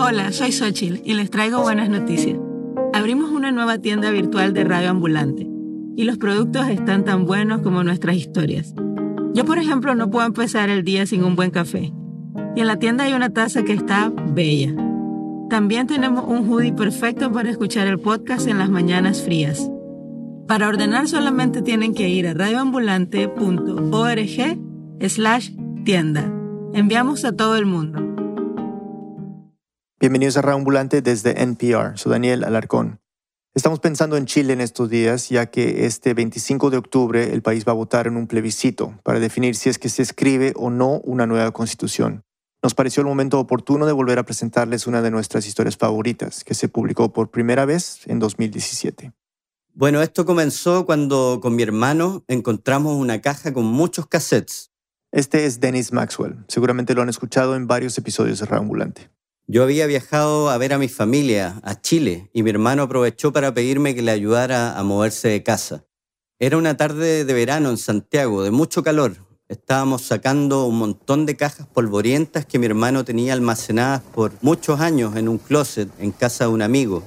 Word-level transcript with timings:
Hola, 0.00 0.30
soy 0.30 0.52
Xochil 0.52 1.02
y 1.04 1.14
les 1.14 1.28
traigo 1.28 1.60
buenas 1.60 1.90
noticias. 1.90 2.38
Abrimos 2.94 3.32
una 3.32 3.50
nueva 3.50 3.78
tienda 3.78 4.12
virtual 4.12 4.52
de 4.52 4.62
radio 4.62 4.90
ambulante 4.90 5.48
y 5.96 6.04
los 6.04 6.18
productos 6.18 6.68
están 6.68 7.04
tan 7.04 7.26
buenos 7.26 7.62
como 7.62 7.82
nuestras 7.82 8.14
historias. 8.14 8.72
Yo, 9.34 9.44
por 9.44 9.58
ejemplo, 9.58 9.96
no 9.96 10.08
puedo 10.08 10.24
empezar 10.24 10.70
el 10.70 10.84
día 10.84 11.04
sin 11.04 11.24
un 11.24 11.34
buen 11.34 11.50
café. 11.50 11.92
Y 12.54 12.60
en 12.60 12.68
la 12.68 12.78
tienda 12.78 13.02
hay 13.04 13.12
una 13.12 13.30
taza 13.30 13.64
que 13.64 13.72
está 13.72 14.12
bella. 14.14 14.72
También 15.50 15.88
tenemos 15.88 16.26
un 16.28 16.48
hoodie 16.48 16.72
perfecto 16.72 17.32
para 17.32 17.50
escuchar 17.50 17.88
el 17.88 17.98
podcast 17.98 18.46
en 18.46 18.58
las 18.58 18.70
mañanas 18.70 19.20
frías. 19.20 19.68
Para 20.46 20.68
ordenar 20.68 21.08
solamente 21.08 21.60
tienen 21.60 21.92
que 21.92 22.08
ir 22.08 22.28
a 22.28 22.34
radioambulante.org 22.34 25.08
slash 25.08 25.50
tienda. 25.84 26.32
Enviamos 26.72 27.24
a 27.24 27.32
todo 27.32 27.56
el 27.56 27.66
mundo. 27.66 28.07
Bienvenidos 30.00 30.36
a 30.36 30.42
Radio 30.42 30.58
Ambulante 30.58 31.02
desde 31.02 31.42
NPR. 31.42 31.98
Soy 31.98 32.12
Daniel 32.12 32.44
Alarcón. 32.44 33.00
Estamos 33.52 33.80
pensando 33.80 34.16
en 34.16 34.26
Chile 34.26 34.52
en 34.52 34.60
estos 34.60 34.88
días, 34.88 35.28
ya 35.28 35.46
que 35.46 35.86
este 35.86 36.14
25 36.14 36.70
de 36.70 36.76
octubre 36.76 37.32
el 37.32 37.42
país 37.42 37.64
va 37.66 37.72
a 37.72 37.74
votar 37.74 38.06
en 38.06 38.16
un 38.16 38.28
plebiscito 38.28 38.96
para 39.02 39.18
definir 39.18 39.56
si 39.56 39.70
es 39.70 39.76
que 39.80 39.88
se 39.88 40.02
escribe 40.02 40.52
o 40.54 40.70
no 40.70 41.00
una 41.00 41.26
nueva 41.26 41.50
constitución. 41.50 42.22
Nos 42.62 42.76
pareció 42.76 43.00
el 43.00 43.08
momento 43.08 43.40
oportuno 43.40 43.86
de 43.86 43.92
volver 43.92 44.20
a 44.20 44.24
presentarles 44.24 44.86
una 44.86 45.02
de 45.02 45.10
nuestras 45.10 45.48
historias 45.48 45.76
favoritas, 45.76 46.44
que 46.44 46.54
se 46.54 46.68
publicó 46.68 47.12
por 47.12 47.32
primera 47.32 47.64
vez 47.64 48.02
en 48.06 48.20
2017. 48.20 49.12
Bueno, 49.74 50.00
esto 50.00 50.24
comenzó 50.24 50.86
cuando 50.86 51.40
con 51.42 51.56
mi 51.56 51.64
hermano 51.64 52.24
encontramos 52.28 52.94
una 52.94 53.20
caja 53.20 53.52
con 53.52 53.64
muchos 53.64 54.06
cassettes. 54.06 54.70
Este 55.10 55.44
es 55.44 55.58
Dennis 55.58 55.92
Maxwell. 55.92 56.44
Seguramente 56.46 56.94
lo 56.94 57.02
han 57.02 57.08
escuchado 57.08 57.56
en 57.56 57.66
varios 57.66 57.98
episodios 57.98 58.38
de 58.38 58.46
Radio 58.46 58.62
Ambulante. 58.62 59.17
Yo 59.50 59.62
había 59.62 59.86
viajado 59.86 60.50
a 60.50 60.58
ver 60.58 60.74
a 60.74 60.78
mi 60.78 60.88
familia, 60.88 61.58
a 61.64 61.80
Chile, 61.80 62.28
y 62.34 62.42
mi 62.42 62.50
hermano 62.50 62.82
aprovechó 62.82 63.32
para 63.32 63.54
pedirme 63.54 63.94
que 63.94 64.02
le 64.02 64.10
ayudara 64.10 64.78
a 64.78 64.84
moverse 64.84 65.28
de 65.28 65.42
casa. 65.42 65.86
Era 66.38 66.58
una 66.58 66.76
tarde 66.76 67.24
de 67.24 67.32
verano 67.32 67.70
en 67.70 67.78
Santiago, 67.78 68.42
de 68.42 68.50
mucho 68.50 68.82
calor. 68.82 69.16
Estábamos 69.48 70.02
sacando 70.02 70.66
un 70.66 70.76
montón 70.76 71.24
de 71.24 71.36
cajas 71.36 71.66
polvorientas 71.66 72.44
que 72.44 72.58
mi 72.58 72.66
hermano 72.66 73.06
tenía 73.06 73.32
almacenadas 73.32 74.02
por 74.02 74.32
muchos 74.42 74.80
años 74.80 75.16
en 75.16 75.30
un 75.30 75.38
closet 75.38 75.88
en 75.98 76.12
casa 76.12 76.44
de 76.44 76.50
un 76.50 76.60
amigo. 76.60 77.02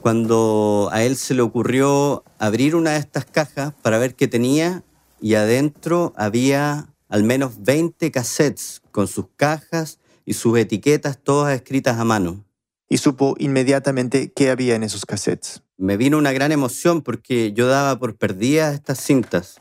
Cuando 0.00 0.88
a 0.90 1.04
él 1.04 1.14
se 1.16 1.34
le 1.34 1.42
ocurrió 1.42 2.24
abrir 2.40 2.74
una 2.74 2.94
de 2.94 2.98
estas 2.98 3.24
cajas 3.24 3.72
para 3.82 3.98
ver 3.98 4.16
qué 4.16 4.26
tenía, 4.26 4.82
y 5.20 5.34
adentro 5.34 6.12
había 6.16 6.88
al 7.08 7.22
menos 7.22 7.62
20 7.62 8.10
cassettes 8.10 8.82
con 8.90 9.06
sus 9.06 9.26
cajas 9.36 10.00
y 10.24 10.34
sus 10.34 10.58
etiquetas 10.58 11.18
todas 11.18 11.54
escritas 11.54 11.98
a 11.98 12.04
mano. 12.04 12.44
Y 12.88 12.98
supo 12.98 13.34
inmediatamente 13.38 14.32
qué 14.34 14.50
había 14.50 14.74
en 14.74 14.82
esos 14.82 15.06
cassettes. 15.06 15.62
Me 15.78 15.96
vino 15.96 16.18
una 16.18 16.32
gran 16.32 16.52
emoción 16.52 17.02
porque 17.02 17.52
yo 17.52 17.66
daba 17.66 17.98
por 17.98 18.16
perdidas 18.16 18.74
estas 18.74 18.98
cintas. 18.98 19.60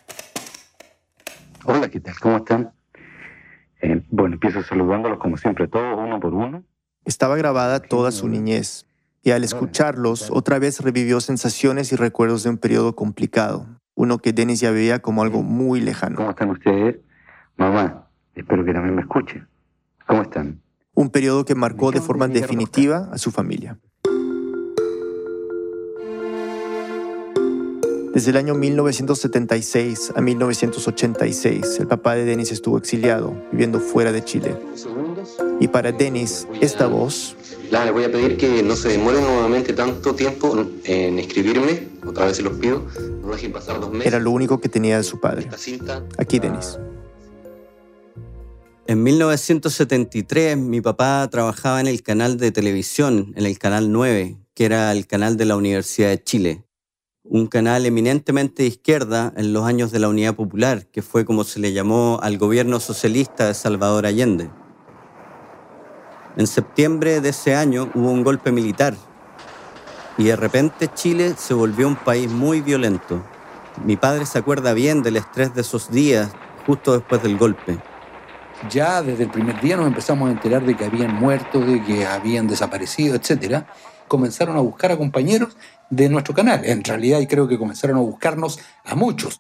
Hola, 1.65 1.89
¿qué 1.89 1.99
tal? 1.99 2.15
¿Cómo 2.19 2.37
están? 2.37 2.73
Eh, 3.81 4.03
bueno, 4.09 4.33
empiezo 4.33 4.61
saludándolos 4.63 5.19
como 5.19 5.37
siempre, 5.37 5.67
todos 5.67 5.97
uno 5.97 6.19
por 6.19 6.33
uno. 6.33 6.63
Estaba 7.05 7.35
grabada 7.35 7.79
toda 7.79 8.11
su 8.11 8.27
niñez 8.27 8.85
y 9.23 9.31
al 9.31 9.43
escucharlos 9.43 10.29
otra 10.31 10.59
vez 10.59 10.79
revivió 10.81 11.19
sensaciones 11.21 11.91
y 11.91 11.95
recuerdos 11.95 12.43
de 12.43 12.49
un 12.49 12.57
periodo 12.57 12.95
complicado, 12.95 13.67
uno 13.95 14.19
que 14.19 14.33
Dennis 14.33 14.59
ya 14.59 14.71
veía 14.71 14.99
como 14.99 15.23
algo 15.23 15.41
muy 15.41 15.81
lejano. 15.81 16.17
¿Cómo 16.17 16.31
están 16.31 16.49
ustedes? 16.49 16.97
Mamá, 17.57 18.07
espero 18.35 18.65
que 18.65 18.73
también 18.73 18.95
me 18.95 19.01
escuchen. 19.01 19.47
¿Cómo 20.11 20.23
están? 20.23 20.61
Un 20.93 21.09
periodo 21.09 21.45
que 21.45 21.55
marcó 21.55 21.93
de 21.93 22.01
forma 22.01 22.27
definitiva 22.27 23.07
a 23.13 23.17
su 23.17 23.31
familia. 23.31 23.79
Desde 28.13 28.31
el 28.31 28.35
año 28.35 28.53
1976 28.55 30.11
a 30.13 30.19
1986, 30.19 31.79
el 31.79 31.87
papá 31.87 32.15
de 32.15 32.25
Denis 32.25 32.51
estuvo 32.51 32.77
exiliado, 32.77 33.41
viviendo 33.53 33.79
fuera 33.79 34.11
de 34.11 34.21
Chile. 34.25 34.57
Y 35.61 35.69
para 35.69 35.93
Denis, 35.93 36.45
esta 36.59 36.87
voz... 36.87 37.37
Le 37.71 37.91
voy 37.91 38.03
a 38.03 38.11
pedir 38.11 38.35
que 38.35 38.63
no 38.63 38.75
se 38.75 38.89
demore 38.89 39.21
nuevamente 39.21 39.71
tanto 39.71 40.13
tiempo 40.13 40.67
en 40.83 41.19
escribirme, 41.19 41.87
otra 42.05 42.25
vez 42.25 42.35
se 42.35 42.43
los 42.43 42.57
pido, 42.57 42.85
no 43.21 43.29
dejen 43.29 43.53
pasar 43.53 43.79
dos 43.79 43.89
meses. 43.93 44.07
Era 44.07 44.19
lo 44.19 44.31
único 44.31 44.59
que 44.59 44.67
tenía 44.67 44.97
de 44.97 45.03
su 45.03 45.21
padre. 45.21 45.47
Aquí 46.17 46.39
Denis. 46.39 46.77
En 48.91 49.03
1973 49.03 50.57
mi 50.57 50.81
papá 50.81 51.25
trabajaba 51.31 51.79
en 51.79 51.87
el 51.87 52.03
canal 52.03 52.35
de 52.35 52.51
televisión, 52.51 53.31
en 53.37 53.45
el 53.45 53.57
canal 53.57 53.89
9, 53.89 54.35
que 54.53 54.65
era 54.65 54.91
el 54.91 55.07
canal 55.07 55.37
de 55.37 55.45
la 55.45 55.55
Universidad 55.55 56.09
de 56.09 56.21
Chile, 56.21 56.65
un 57.23 57.47
canal 57.47 57.85
eminentemente 57.85 58.63
de 58.63 58.67
izquierda 58.67 59.31
en 59.37 59.53
los 59.53 59.63
años 59.63 59.91
de 59.91 59.99
la 59.99 60.09
Unidad 60.09 60.35
Popular, 60.35 60.87
que 60.87 61.01
fue 61.01 61.23
como 61.23 61.45
se 61.45 61.61
le 61.61 61.71
llamó 61.71 62.19
al 62.21 62.37
gobierno 62.37 62.81
socialista 62.81 63.47
de 63.47 63.53
Salvador 63.53 64.05
Allende. 64.05 64.49
En 66.35 66.45
septiembre 66.45 67.21
de 67.21 67.29
ese 67.29 67.55
año 67.55 67.89
hubo 67.95 68.11
un 68.11 68.25
golpe 68.25 68.51
militar 68.51 68.97
y 70.17 70.25
de 70.25 70.35
repente 70.35 70.89
Chile 70.93 71.35
se 71.37 71.53
volvió 71.53 71.87
un 71.87 71.95
país 71.95 72.29
muy 72.29 72.59
violento. 72.59 73.23
Mi 73.85 73.95
padre 73.95 74.25
se 74.25 74.37
acuerda 74.37 74.73
bien 74.73 75.01
del 75.01 75.15
estrés 75.15 75.55
de 75.55 75.61
esos 75.61 75.89
días 75.91 76.29
justo 76.65 76.91
después 76.91 77.23
del 77.23 77.37
golpe 77.37 77.79
ya 78.69 79.01
desde 79.01 79.23
el 79.23 79.29
primer 79.29 79.59
día 79.61 79.77
nos 79.77 79.87
empezamos 79.87 80.29
a 80.29 80.31
enterar 80.31 80.65
de 80.65 80.75
que 80.75 80.85
habían 80.85 81.15
muerto, 81.15 81.59
de 81.59 81.83
que 81.83 82.05
habían 82.05 82.47
desaparecido, 82.47 83.15
etcétera. 83.15 83.67
Comenzaron 84.07 84.57
a 84.57 84.61
buscar 84.61 84.91
a 84.91 84.97
compañeros 84.97 85.55
de 85.89 86.09
nuestro 86.09 86.33
canal. 86.33 86.61
En 86.65 86.83
realidad, 86.83 87.19
y 87.19 87.27
creo 87.27 87.47
que 87.47 87.57
comenzaron 87.57 87.97
a 87.97 88.01
buscarnos 88.01 88.59
a 88.83 88.95
muchos. 88.95 89.39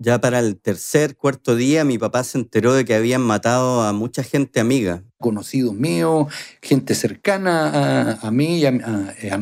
Ya 0.00 0.20
para 0.20 0.38
el 0.38 0.60
tercer, 0.60 1.16
cuarto 1.16 1.56
día, 1.56 1.84
mi 1.84 1.98
papá 1.98 2.22
se 2.22 2.38
enteró 2.38 2.72
de 2.72 2.84
que 2.84 2.94
habían 2.94 3.20
matado 3.20 3.82
a 3.82 3.92
mucha 3.92 4.22
gente 4.22 4.60
amiga. 4.60 5.02
Conocidos 5.18 5.74
míos, 5.74 6.32
gente 6.62 6.94
cercana 6.94 8.18
a, 8.22 8.30
mí 8.30 8.58
y 8.58 8.66
a, 8.66 8.72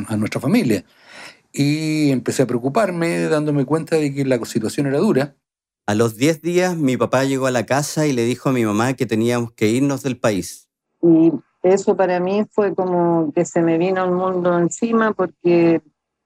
a 0.07 0.17
nuestra 0.17 0.41
familia. 0.41 0.83
Y 1.53 2.09
empecé 2.11 2.43
a 2.43 2.47
preocuparme, 2.47 3.27
dándome 3.27 3.65
cuenta 3.65 3.97
de 3.97 4.13
que 4.13 4.25
la 4.25 4.43
situación 4.45 4.87
era 4.87 4.97
dura. 4.97 5.35
A 5.87 5.95
los 5.95 6.17
10 6.17 6.41
días 6.41 6.75
mi 6.75 6.97
papá 6.97 7.23
llegó 7.23 7.47
a 7.47 7.51
la 7.51 7.65
casa 7.65 8.07
y 8.07 8.11
le 8.11 8.25
dijo 8.25 8.49
a 8.49 8.51
mi 8.51 8.65
mamá 8.65 8.93
que 8.95 9.05
teníamos 9.05 9.53
que 9.53 9.69
irnos 9.69 10.03
del 10.03 10.19
país. 10.19 10.67
Y 11.01 11.31
eso 11.63 11.95
para 11.95 12.19
mí 12.19 12.43
fue 12.51 12.75
como 12.75 13.31
que 13.33 13.45
se 13.45 13.61
me 13.61 13.77
vino 13.77 14.03
el 14.03 14.11
mundo 14.11 14.59
encima 14.59 15.13
porque 15.13 15.81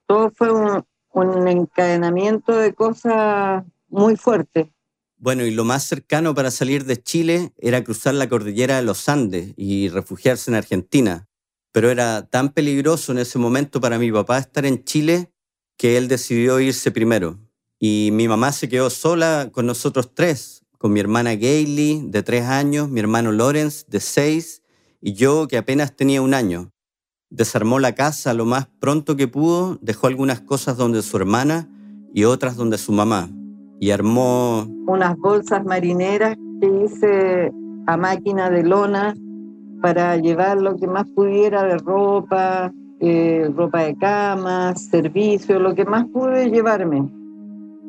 todo 0.08 0.32
fue 0.32 0.52
un, 0.52 0.84
un 1.14 1.48
encadenamiento 1.48 2.58
de 2.58 2.74
cosas 2.74 3.64
muy 3.88 4.16
fuertes. 4.16 4.68
Bueno, 5.18 5.46
y 5.46 5.52
lo 5.52 5.64
más 5.64 5.84
cercano 5.84 6.34
para 6.34 6.50
salir 6.50 6.86
de 6.86 6.98
Chile 6.98 7.54
era 7.60 7.84
cruzar 7.84 8.16
la 8.16 8.28
cordillera 8.28 8.78
de 8.78 8.82
los 8.82 9.08
Andes 9.08 9.54
y 9.58 9.90
refugiarse 9.90 10.50
en 10.50 10.56
Argentina. 10.56 11.28
Pero 11.72 11.92
era 11.92 12.26
tan 12.26 12.50
peligroso 12.50 13.12
en 13.12 13.20
ese 13.20 13.38
momento 13.38 13.80
para 13.80 14.00
mi 14.00 14.12
papá 14.12 14.40
estar 14.40 14.66
en 14.66 14.84
Chile 14.84 15.32
que 15.78 15.98
él 15.98 16.08
decidió 16.08 16.60
irse 16.60 16.90
primero. 16.90 17.38
Y 17.84 18.12
mi 18.14 18.28
mamá 18.28 18.52
se 18.52 18.70
quedó 18.70 18.92
sola 18.92 19.50
con 19.52 19.66
nosotros 19.66 20.12
tres, 20.14 20.64
con 20.78 20.94
mi 20.94 21.00
hermana 21.00 21.34
Gailey, 21.34 22.04
de 22.10 22.22
tres 22.22 22.46
años, 22.46 22.90
mi 22.90 23.00
hermano 23.00 23.32
Lawrence, 23.32 23.86
de 23.88 24.00
seis, 24.00 24.62
y 25.02 25.14
yo, 25.14 25.48
que 25.48 25.58
apenas 25.58 25.96
tenía 25.96 26.22
un 26.22 26.36
año. 26.36 26.72
Desarmó 27.32 27.80
la 27.80 27.96
casa 27.96 28.36
lo 28.36 28.46
más 28.46 28.68
pronto 28.80 29.16
que 29.16 29.28
pudo, 29.28 29.80
dejó 29.82 30.06
algunas 30.06 30.42
cosas 30.42 30.78
donde 30.78 31.02
su 31.02 31.18
hermana 31.18 31.68
y 32.14 32.26
otras 32.26 32.56
donde 32.56 32.78
su 32.78 32.92
mamá. 32.92 33.32
Y 33.80 33.90
armó... 33.90 34.68
Unas 34.86 35.18
bolsas 35.18 35.66
marineras 35.66 36.38
que 36.62 36.86
hice 36.86 37.52
a 37.88 37.98
máquina 37.98 38.52
de 38.52 38.62
lona 38.62 39.16
para 39.82 40.18
llevar 40.18 40.62
lo 40.62 40.78
que 40.78 40.86
más 40.86 41.08
pudiera 41.16 41.64
de 41.64 41.80
ropa, 41.80 42.72
eh, 43.00 43.50
ropa 43.56 43.86
de 43.86 43.98
cama, 43.98 44.76
servicio, 44.76 45.60
lo 45.60 45.74
que 45.74 45.86
más 45.86 46.06
pude 46.14 46.52
llevarme. 46.52 47.21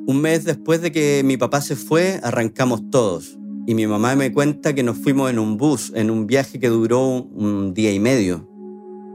Un 0.06 0.20
mes 0.20 0.44
después 0.44 0.82
de 0.82 0.90
que 0.90 1.22
mi 1.24 1.36
papá 1.36 1.60
se 1.60 1.76
fue, 1.76 2.18
arrancamos 2.22 2.90
todos. 2.90 3.38
Y 3.66 3.74
mi 3.74 3.86
mamá 3.86 4.16
me 4.16 4.32
cuenta 4.32 4.74
que 4.74 4.82
nos 4.82 4.98
fuimos 4.98 5.30
en 5.30 5.38
un 5.38 5.56
bus, 5.56 5.92
en 5.94 6.10
un 6.10 6.26
viaje 6.26 6.58
que 6.58 6.68
duró 6.68 7.06
un 7.06 7.72
día 7.72 7.92
y 7.92 8.00
medio. 8.00 8.48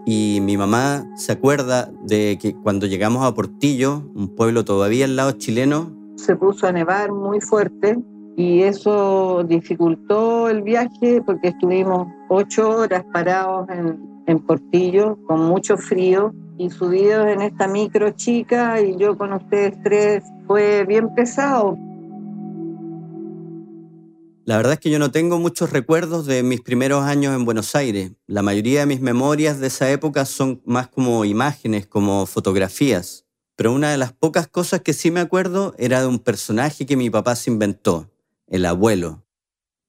Y 0.05 0.39
mi 0.41 0.55
mamá 0.55 1.05
se 1.17 1.33
acuerda 1.33 1.91
de 2.05 2.37
que 2.41 2.53
cuando 2.53 2.87
llegamos 2.87 3.25
a 3.25 3.33
Portillo, 3.33 4.09
un 4.15 4.33
pueblo 4.35 4.63
todavía 4.63 5.03
al 5.03 5.17
lado 5.17 5.33
chileno, 5.33 5.91
se 6.15 6.35
puso 6.35 6.67
a 6.67 6.71
nevar 6.71 7.11
muy 7.11 7.41
fuerte 7.41 7.97
y 8.37 8.61
eso 8.61 9.43
dificultó 9.43 10.49
el 10.49 10.61
viaje 10.61 11.21
porque 11.25 11.49
estuvimos 11.49 12.07
ocho 12.29 12.69
horas 12.69 13.03
parados 13.11 13.67
en, 13.69 13.99
en 14.27 14.39
Portillo 14.39 15.17
con 15.27 15.41
mucho 15.41 15.77
frío 15.77 16.33
y 16.57 16.69
subidos 16.69 17.27
en 17.27 17.41
esta 17.41 17.67
micro 17.67 18.11
chica 18.11 18.81
y 18.81 18.97
yo 18.97 19.17
con 19.17 19.33
ustedes 19.33 19.81
tres 19.83 20.23
fue 20.47 20.85
bien 20.85 21.13
pesado. 21.13 21.77
La 24.45 24.55
verdad 24.55 24.73
es 24.73 24.79
que 24.79 24.89
yo 24.89 24.97
no 24.97 25.11
tengo 25.11 25.39
muchos 25.39 25.71
recuerdos 25.71 26.25
de 26.25 26.41
mis 26.41 26.61
primeros 26.61 27.03
años 27.03 27.35
en 27.35 27.43
Buenos 27.43 27.75
Aires. 27.75 28.13
La 28.27 28.41
mayoría 28.41 28.79
de 28.79 28.85
mis 28.85 29.01
memorias 29.01 29.59
de 29.59 29.67
esa 29.67 29.91
época 29.91 30.23
son 30.23 30.61
más 30.65 30.87
como 30.87 31.25
imágenes, 31.25 31.85
como 31.85 32.25
fotografías. 32.25 33.25
Pero 33.57 33.73
una 33.73 33.91
de 33.91 33.97
las 33.97 34.13
pocas 34.13 34.47
cosas 34.47 34.81
que 34.81 34.93
sí 34.93 35.11
me 35.11 35.19
acuerdo 35.19 35.75
era 35.77 35.99
de 35.99 36.07
un 36.07 36.19
personaje 36.19 36.85
que 36.85 36.95
mi 36.95 37.09
papá 37.09 37.35
se 37.35 37.51
inventó, 37.51 38.09
el 38.47 38.65
abuelo. 38.65 39.25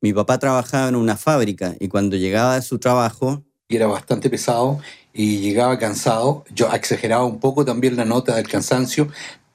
Mi 0.01 0.13
papá 0.13 0.39
trabajaba 0.41 0.89
en 0.89 0.97
una 0.97 1.17
fábrica 1.17 1.77
y 1.79 1.89
cuando 1.89 2.17
llegaba 2.17 2.57
de 2.57 2.63
su 2.63 2.79
trabajo... 2.79 3.48
Era 3.71 3.87
bastante 3.87 4.31
pesado 4.31 4.81
y 5.13 5.41
llegaba 5.41 5.79
cansado. 5.79 6.43
Yo 6.55 6.73
exageraba 6.73 7.27
un 7.27 7.39
poco 7.39 7.67
también 7.67 7.97
la 7.97 8.07
nota 8.07 8.35
del 8.35 8.49
cansancio 8.49 9.09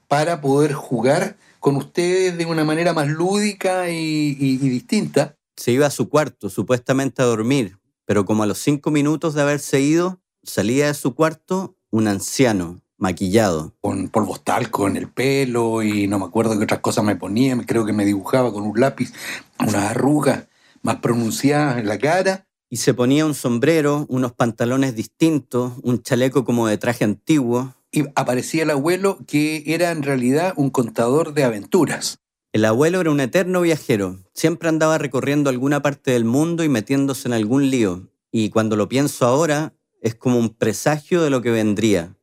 para 0.08 0.40
poder 0.40 0.74
jugar 0.74 1.36
con 1.60 1.78
ustedes 1.78 2.38
de 2.38 2.46
una 2.46 2.64
manera 2.64 2.94
más 2.94 3.08
lúdica 3.08 3.90
y, 3.90 4.58
distinta. 4.58 5.36
Se 5.58 5.72
iba 5.72 5.88
a 5.88 5.90
su 5.90 6.10
cuarto, 6.10 6.52
supuestamente 6.52 7.24
a 7.24 7.26
dormir, 7.26 7.80
pero 8.06 8.24
como 8.24 8.44
a 8.44 8.46
los 8.46 8.60
cinco 8.60 8.92
minutos 8.92 9.34
de 9.34 9.42
haberse 9.42 9.82
ido, 9.82 10.22
salía 10.44 10.88
de 10.88 10.94
su 10.94 11.16
cuarto 11.16 11.76
un 11.90 12.08
anciano, 12.08 12.82
maquillado. 12.98 13.74
Con 13.82 14.10
polvos 14.10 14.44
talco 14.44 14.88
en 14.88 14.96
el 14.96 15.10
pelo 15.10 15.82
y 15.82 16.08
no 16.08 16.20
me 16.20 16.26
acuerdo 16.26 16.56
qué 16.56 16.66
otras 16.66 16.82
cosas 16.82 17.04
me 17.04 17.16
ponía, 17.16 17.58
creo 17.66 17.84
que 17.84 17.94
me 17.94 18.06
dibujaba 18.06 18.54
con 18.54 18.62
un 18.62 18.80
lápiz 18.80 19.12
unas 19.60 19.76
arrugas 19.76 20.44
más 20.84 20.98
pronunciadas 20.98 21.80
en 21.80 21.88
la 21.88 21.98
cara. 21.98 22.46
Y 22.74 22.78
se 22.78 22.96
ponía 22.96 23.24
un 23.24 23.36
sombrero, 23.36 24.08
unos 24.10 24.34
pantalones 24.34 24.96
distintos, 24.96 25.74
un 25.84 26.02
chaleco 26.02 26.44
como 26.44 26.68
de 26.68 26.80
traje 26.80 27.04
antiguo, 27.04 27.76
y 27.92 28.06
aparecía 28.16 28.64
el 28.64 28.72
abuelo 28.72 29.20
que 29.28 29.62
era 29.68 29.92
en 29.92 30.02
realidad 30.02 30.56
un 30.58 30.72
contador 30.72 31.36
de 31.36 31.44
aventuras. 31.44 32.18
El 32.52 32.66
abuelo 32.66 33.00
era 33.00 33.12
un 33.12 33.20
eterno 33.20 33.62
viajero, 33.62 34.24
siempre 34.34 34.70
andaba 34.70 34.98
recorriendo 34.98 35.52
alguna 35.52 35.84
parte 35.84 36.10
del 36.14 36.26
mundo 36.26 36.64
y 36.64 36.70
metiéndose 36.70 37.28
en 37.28 37.34
algún 37.34 37.70
lío, 37.70 38.10
y 38.32 38.50
cuando 38.50 38.76
lo 38.76 38.90
pienso 38.90 39.28
ahora 39.28 39.76
es 40.02 40.16
como 40.16 40.40
un 40.40 40.50
presagio 40.50 41.22
de 41.22 41.30
lo 41.30 41.44
que 41.44 41.52
vendría. 41.52 42.18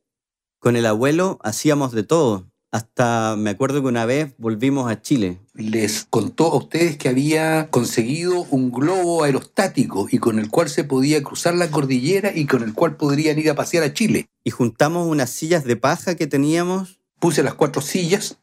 Con 0.59 0.75
el 0.75 0.85
abuelo 0.85 1.39
hacíamos 1.43 1.93
de 1.93 2.03
todo, 2.03 2.50
hasta 2.71 3.35
me 3.37 3.49
acuerdo 3.49 3.81
que 3.81 3.89
una 3.89 4.05
vez 4.05 4.33
volvimos 4.37 4.89
a 4.89 5.01
Chile. 5.01 5.39
Les 5.53 6.07
contó 6.09 6.53
a 6.53 6.55
ustedes 6.55 6.97
que 6.97 7.09
había 7.09 7.67
conseguido 7.69 8.47
un 8.49 8.71
globo 8.71 9.23
aerostático 9.23 10.07
y 10.09 10.19
con 10.19 10.39
el 10.39 10.49
cual 10.49 10.69
se 10.69 10.85
podía 10.85 11.21
cruzar 11.21 11.53
la 11.55 11.69
cordillera 11.69 12.31
y 12.33 12.45
con 12.45 12.63
el 12.63 12.73
cual 12.73 12.95
podrían 12.95 13.37
ir 13.37 13.49
a 13.49 13.55
pasear 13.55 13.83
a 13.83 13.93
Chile. 13.93 14.27
Y 14.45 14.51
juntamos 14.51 15.07
unas 15.07 15.29
sillas 15.29 15.65
de 15.65 15.75
paja 15.75 16.15
que 16.15 16.27
teníamos. 16.27 16.99
Puse 17.19 17.43
las 17.43 17.55
cuatro 17.55 17.81
sillas 17.81 18.37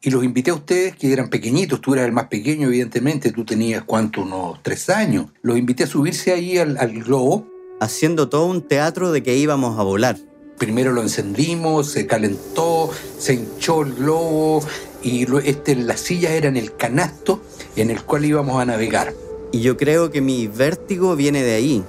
y 0.00 0.10
los 0.10 0.24
invité 0.24 0.50
a 0.50 0.54
ustedes 0.54 0.96
que 0.96 1.12
eran 1.12 1.28
pequeñitos. 1.28 1.82
Tú 1.82 1.92
eras 1.92 2.06
el 2.06 2.12
más 2.12 2.28
pequeño, 2.28 2.68
evidentemente. 2.68 3.32
Tú 3.32 3.44
tenías, 3.44 3.84
¿cuánto? 3.84 4.22
Unos 4.22 4.62
tres 4.62 4.88
años. 4.88 5.26
Los 5.42 5.58
invité 5.58 5.84
a 5.84 5.88
subirse 5.88 6.32
ahí 6.32 6.56
al, 6.56 6.78
al 6.78 7.04
globo. 7.04 7.46
Haciendo 7.80 8.30
todo 8.30 8.46
un 8.46 8.62
teatro 8.62 9.12
de 9.12 9.22
que 9.22 9.36
íbamos 9.36 9.78
a 9.78 9.82
volar 9.82 10.16
primero 10.58 10.92
lo 10.92 11.02
encendimos, 11.02 11.90
se 11.92 12.06
calentó, 12.06 12.90
se 13.18 13.34
hinchó 13.34 13.82
el 13.82 13.94
globo 13.94 14.60
y 15.02 15.26
este, 15.48 15.76
las 15.76 16.00
sillas 16.00 16.32
eran 16.32 16.56
el 16.56 16.74
canasto 16.74 17.40
en 17.76 17.90
el 17.90 18.02
cual 18.02 18.24
íbamos 18.24 18.60
a 18.60 18.64
navegar. 18.64 19.14
Y 19.52 19.60
yo 19.60 19.76
creo 19.76 20.10
que 20.10 20.20
mi 20.20 20.46
vértigo 20.48 21.16
viene 21.16 21.42
de 21.42 21.54
ahí. 21.54 21.84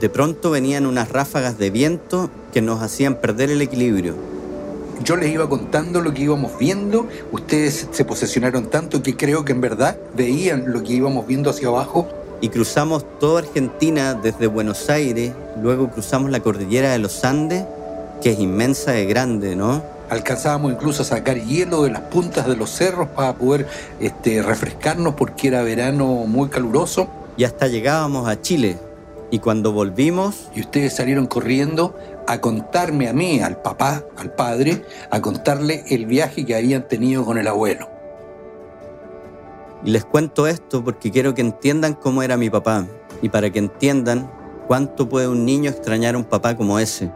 De 0.00 0.08
pronto 0.08 0.50
venían 0.50 0.86
unas 0.86 1.10
ráfagas 1.10 1.58
de 1.58 1.70
viento 1.70 2.30
que 2.52 2.60
nos 2.60 2.82
hacían 2.82 3.16
perder 3.20 3.50
el 3.50 3.62
equilibrio. 3.62 4.14
Yo 5.04 5.16
les 5.16 5.32
iba 5.32 5.48
contando 5.48 6.00
lo 6.00 6.14
que 6.14 6.22
íbamos 6.22 6.58
viendo, 6.58 7.08
ustedes 7.32 7.88
se 7.90 8.04
posesionaron 8.04 8.70
tanto 8.70 9.02
que 9.02 9.16
creo 9.16 9.44
que 9.44 9.52
en 9.52 9.60
verdad 9.60 9.98
veían 10.16 10.72
lo 10.72 10.82
que 10.82 10.94
íbamos 10.94 11.26
viendo 11.26 11.50
hacia 11.50 11.68
abajo. 11.68 12.08
Y 12.40 12.48
cruzamos 12.48 13.04
toda 13.18 13.40
Argentina 13.40 14.14
desde 14.14 14.46
Buenos 14.46 14.90
Aires, 14.90 15.32
luego 15.60 15.90
cruzamos 15.90 16.30
la 16.30 16.40
cordillera 16.40 16.92
de 16.92 16.98
los 16.98 17.24
Andes 17.24 17.64
que 18.24 18.30
es 18.30 18.40
inmensa 18.40 18.98
y 18.98 19.04
grande, 19.04 19.54
¿no? 19.54 19.84
Alcanzábamos 20.08 20.72
incluso 20.72 21.02
a 21.02 21.04
sacar 21.04 21.36
hielo 21.36 21.82
de 21.82 21.90
las 21.90 22.00
puntas 22.00 22.46
de 22.46 22.56
los 22.56 22.70
cerros 22.70 23.08
para 23.08 23.34
poder 23.34 23.66
este, 24.00 24.40
refrescarnos 24.40 25.12
porque 25.12 25.48
era 25.48 25.62
verano 25.62 26.06
muy 26.26 26.48
caluroso. 26.48 27.06
Y 27.36 27.44
hasta 27.44 27.68
llegábamos 27.68 28.26
a 28.26 28.40
Chile. 28.40 28.78
Y 29.30 29.40
cuando 29.40 29.72
volvimos... 29.72 30.48
Y 30.54 30.60
ustedes 30.60 30.94
salieron 30.94 31.26
corriendo 31.26 31.94
a 32.26 32.40
contarme 32.40 33.08
a 33.08 33.12
mí, 33.12 33.40
al 33.40 33.60
papá, 33.60 34.02
al 34.16 34.34
padre, 34.34 34.86
a 35.10 35.20
contarle 35.20 35.84
el 35.90 36.06
viaje 36.06 36.46
que 36.46 36.54
habían 36.54 36.88
tenido 36.88 37.26
con 37.26 37.36
el 37.36 37.46
abuelo. 37.46 37.90
Y 39.84 39.90
les 39.90 40.06
cuento 40.06 40.46
esto 40.46 40.82
porque 40.82 41.10
quiero 41.10 41.34
que 41.34 41.42
entiendan 41.42 41.92
cómo 41.92 42.22
era 42.22 42.38
mi 42.38 42.48
papá 42.48 42.86
y 43.20 43.28
para 43.28 43.50
que 43.50 43.58
entiendan 43.58 44.30
cuánto 44.66 45.10
puede 45.10 45.28
un 45.28 45.44
niño 45.44 45.68
extrañar 45.68 46.14
a 46.14 46.18
un 46.18 46.24
papá 46.24 46.56
como 46.56 46.78
ese. 46.78 47.10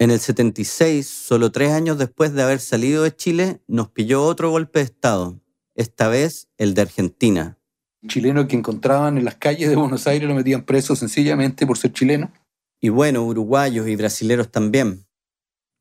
En 0.00 0.12
el 0.12 0.20
76, 0.20 1.08
solo 1.08 1.50
tres 1.50 1.72
años 1.72 1.98
después 1.98 2.32
de 2.32 2.42
haber 2.42 2.60
salido 2.60 3.02
de 3.02 3.16
Chile, 3.16 3.60
nos 3.66 3.88
pilló 3.88 4.22
otro 4.22 4.48
golpe 4.48 4.78
de 4.78 4.84
Estado, 4.84 5.40
esta 5.74 6.06
vez 6.06 6.48
el 6.56 6.74
de 6.74 6.82
Argentina. 6.82 7.58
Chileno 8.06 8.46
que 8.46 8.54
encontraban 8.54 9.18
en 9.18 9.24
las 9.24 9.34
calles 9.34 9.68
de 9.68 9.74
Buenos 9.74 10.06
Aires 10.06 10.28
lo 10.28 10.36
metían 10.36 10.64
preso 10.64 10.94
sencillamente 10.94 11.66
por 11.66 11.78
ser 11.78 11.92
chileno. 11.92 12.32
Y 12.80 12.90
bueno, 12.90 13.24
uruguayos 13.24 13.88
y 13.88 13.96
brasileros 13.96 14.52
también. 14.52 15.04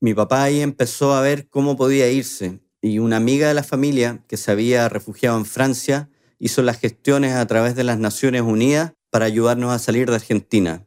Mi 0.01 0.15
papá 0.15 0.41
ahí 0.41 0.61
empezó 0.61 1.13
a 1.13 1.21
ver 1.21 1.47
cómo 1.47 1.77
podía 1.77 2.09
irse 2.09 2.59
y 2.81 2.97
una 2.97 3.17
amiga 3.17 3.47
de 3.49 3.53
la 3.53 3.63
familia 3.63 4.23
que 4.27 4.37
se 4.37 4.49
había 4.49 4.89
refugiado 4.89 5.37
en 5.37 5.45
Francia 5.45 6.09
hizo 6.39 6.63
las 6.63 6.79
gestiones 6.79 7.33
a 7.33 7.45
través 7.45 7.75
de 7.75 7.83
las 7.83 7.99
Naciones 7.99 8.41
Unidas 8.41 8.93
para 9.11 9.25
ayudarnos 9.25 9.71
a 9.71 9.77
salir 9.77 10.09
de 10.09 10.15
Argentina 10.15 10.86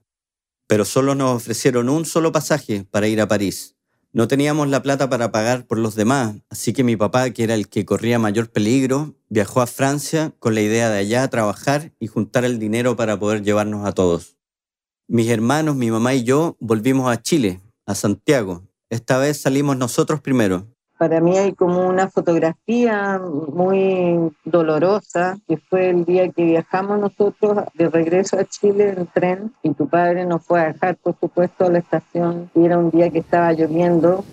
pero 0.70 0.84
solo 0.84 1.16
nos 1.16 1.34
ofrecieron 1.34 1.88
un 1.88 2.04
solo 2.04 2.30
pasaje 2.30 2.86
para 2.88 3.08
ir 3.08 3.20
a 3.20 3.26
París. 3.26 3.74
No 4.12 4.28
teníamos 4.28 4.68
la 4.68 4.84
plata 4.84 5.10
para 5.10 5.32
pagar 5.32 5.66
por 5.66 5.78
los 5.78 5.96
demás, 5.96 6.36
así 6.48 6.72
que 6.72 6.84
mi 6.84 6.94
papá, 6.94 7.30
que 7.30 7.42
era 7.42 7.54
el 7.54 7.68
que 7.68 7.84
corría 7.84 8.20
mayor 8.20 8.52
peligro, 8.52 9.16
viajó 9.28 9.62
a 9.62 9.66
Francia 9.66 10.32
con 10.38 10.54
la 10.54 10.60
idea 10.60 10.88
de 10.88 10.98
allá 10.98 11.26
trabajar 11.26 11.92
y 11.98 12.06
juntar 12.06 12.44
el 12.44 12.60
dinero 12.60 12.94
para 12.94 13.18
poder 13.18 13.42
llevarnos 13.42 13.84
a 13.84 13.90
todos. 13.90 14.36
Mis 15.08 15.28
hermanos, 15.28 15.74
mi 15.74 15.90
mamá 15.90 16.14
y 16.14 16.22
yo 16.22 16.56
volvimos 16.60 17.10
a 17.10 17.20
Chile, 17.20 17.60
a 17.84 17.96
Santiago. 17.96 18.62
Esta 18.90 19.18
vez 19.18 19.40
salimos 19.40 19.76
nosotros 19.76 20.20
primero 20.20 20.68
para 21.00 21.18
mí 21.22 21.38
hay 21.38 21.54
como 21.54 21.88
una 21.88 22.10
fotografía 22.10 23.18
muy 23.18 24.30
dolorosa, 24.44 25.38
que 25.48 25.56
fue 25.56 25.88
el 25.88 26.04
día 26.04 26.28
que 26.28 26.44
viajamos 26.44 27.00
nosotros 27.00 27.64
de 27.72 27.88
regreso 27.88 28.38
a 28.38 28.44
Chile 28.44 28.94
en 28.94 29.06
tren 29.06 29.54
y 29.62 29.72
tu 29.72 29.88
padre 29.88 30.26
nos 30.26 30.44
fue 30.44 30.60
a 30.60 30.72
dejar, 30.74 30.96
por 30.96 31.16
supuesto, 31.18 31.64
a 31.64 31.70
la 31.70 31.78
estación 31.78 32.50
y 32.54 32.66
era 32.66 32.76
un 32.76 32.90
día 32.90 33.08
que 33.08 33.20
estaba 33.20 33.50
lloviendo. 33.54 34.26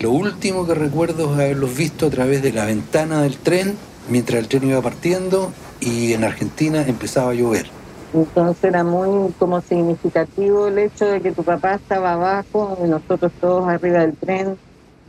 Lo 0.00 0.10
último 0.10 0.66
que 0.66 0.74
recuerdo 0.74 1.26
es 1.26 1.38
haberlos 1.38 1.76
visto 1.76 2.08
a 2.08 2.10
través 2.10 2.42
de 2.42 2.52
la 2.52 2.64
ventana 2.64 3.22
del 3.22 3.36
tren 3.36 3.76
mientras 4.08 4.40
el 4.40 4.48
tren 4.48 4.68
iba 4.68 4.82
partiendo 4.82 5.52
y 5.78 6.12
en 6.12 6.24
Argentina 6.24 6.82
empezaba 6.84 7.30
a 7.30 7.34
llover. 7.34 7.66
Entonces 8.12 8.64
era 8.64 8.82
muy 8.82 9.32
como 9.38 9.60
significativo 9.60 10.66
el 10.66 10.78
hecho 10.78 11.04
de 11.04 11.20
que 11.20 11.30
tu 11.30 11.44
papá 11.44 11.74
estaba 11.74 12.14
abajo 12.14 12.78
y 12.84 12.88
nosotros 12.88 13.30
todos 13.40 13.68
arriba 13.68 14.00
del 14.00 14.16
tren 14.16 14.56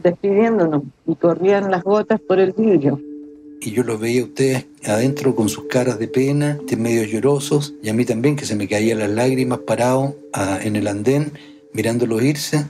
despidiéndonos 0.06 0.84
y 1.08 1.16
corrían 1.16 1.72
las 1.72 1.84
gotas 1.84 2.22
por 2.22 2.40
el 2.40 2.54
vidrio. 2.54 3.02
Y 3.60 3.72
yo 3.72 3.84
los 3.84 4.00
veía 4.00 4.22
a 4.22 4.26
ustedes 4.26 4.68
adentro 4.86 5.36
con 5.36 5.50
sus 5.50 5.66
caras 5.66 5.98
de 5.98 6.08
pena, 6.08 6.60
de 6.68 6.78
medio 6.78 7.04
llorosos, 7.04 7.74
y 7.82 7.90
a 7.90 7.94
mí 7.94 8.06
también 8.06 8.36
que 8.36 8.46
se 8.46 8.56
me 8.56 8.68
caían 8.68 9.00
las 9.00 9.10
lágrimas 9.10 9.60
parado 9.60 10.16
en 10.62 10.76
el 10.76 10.88
andén 10.88 11.32
mirándolos 11.74 12.22
irse. 12.22 12.70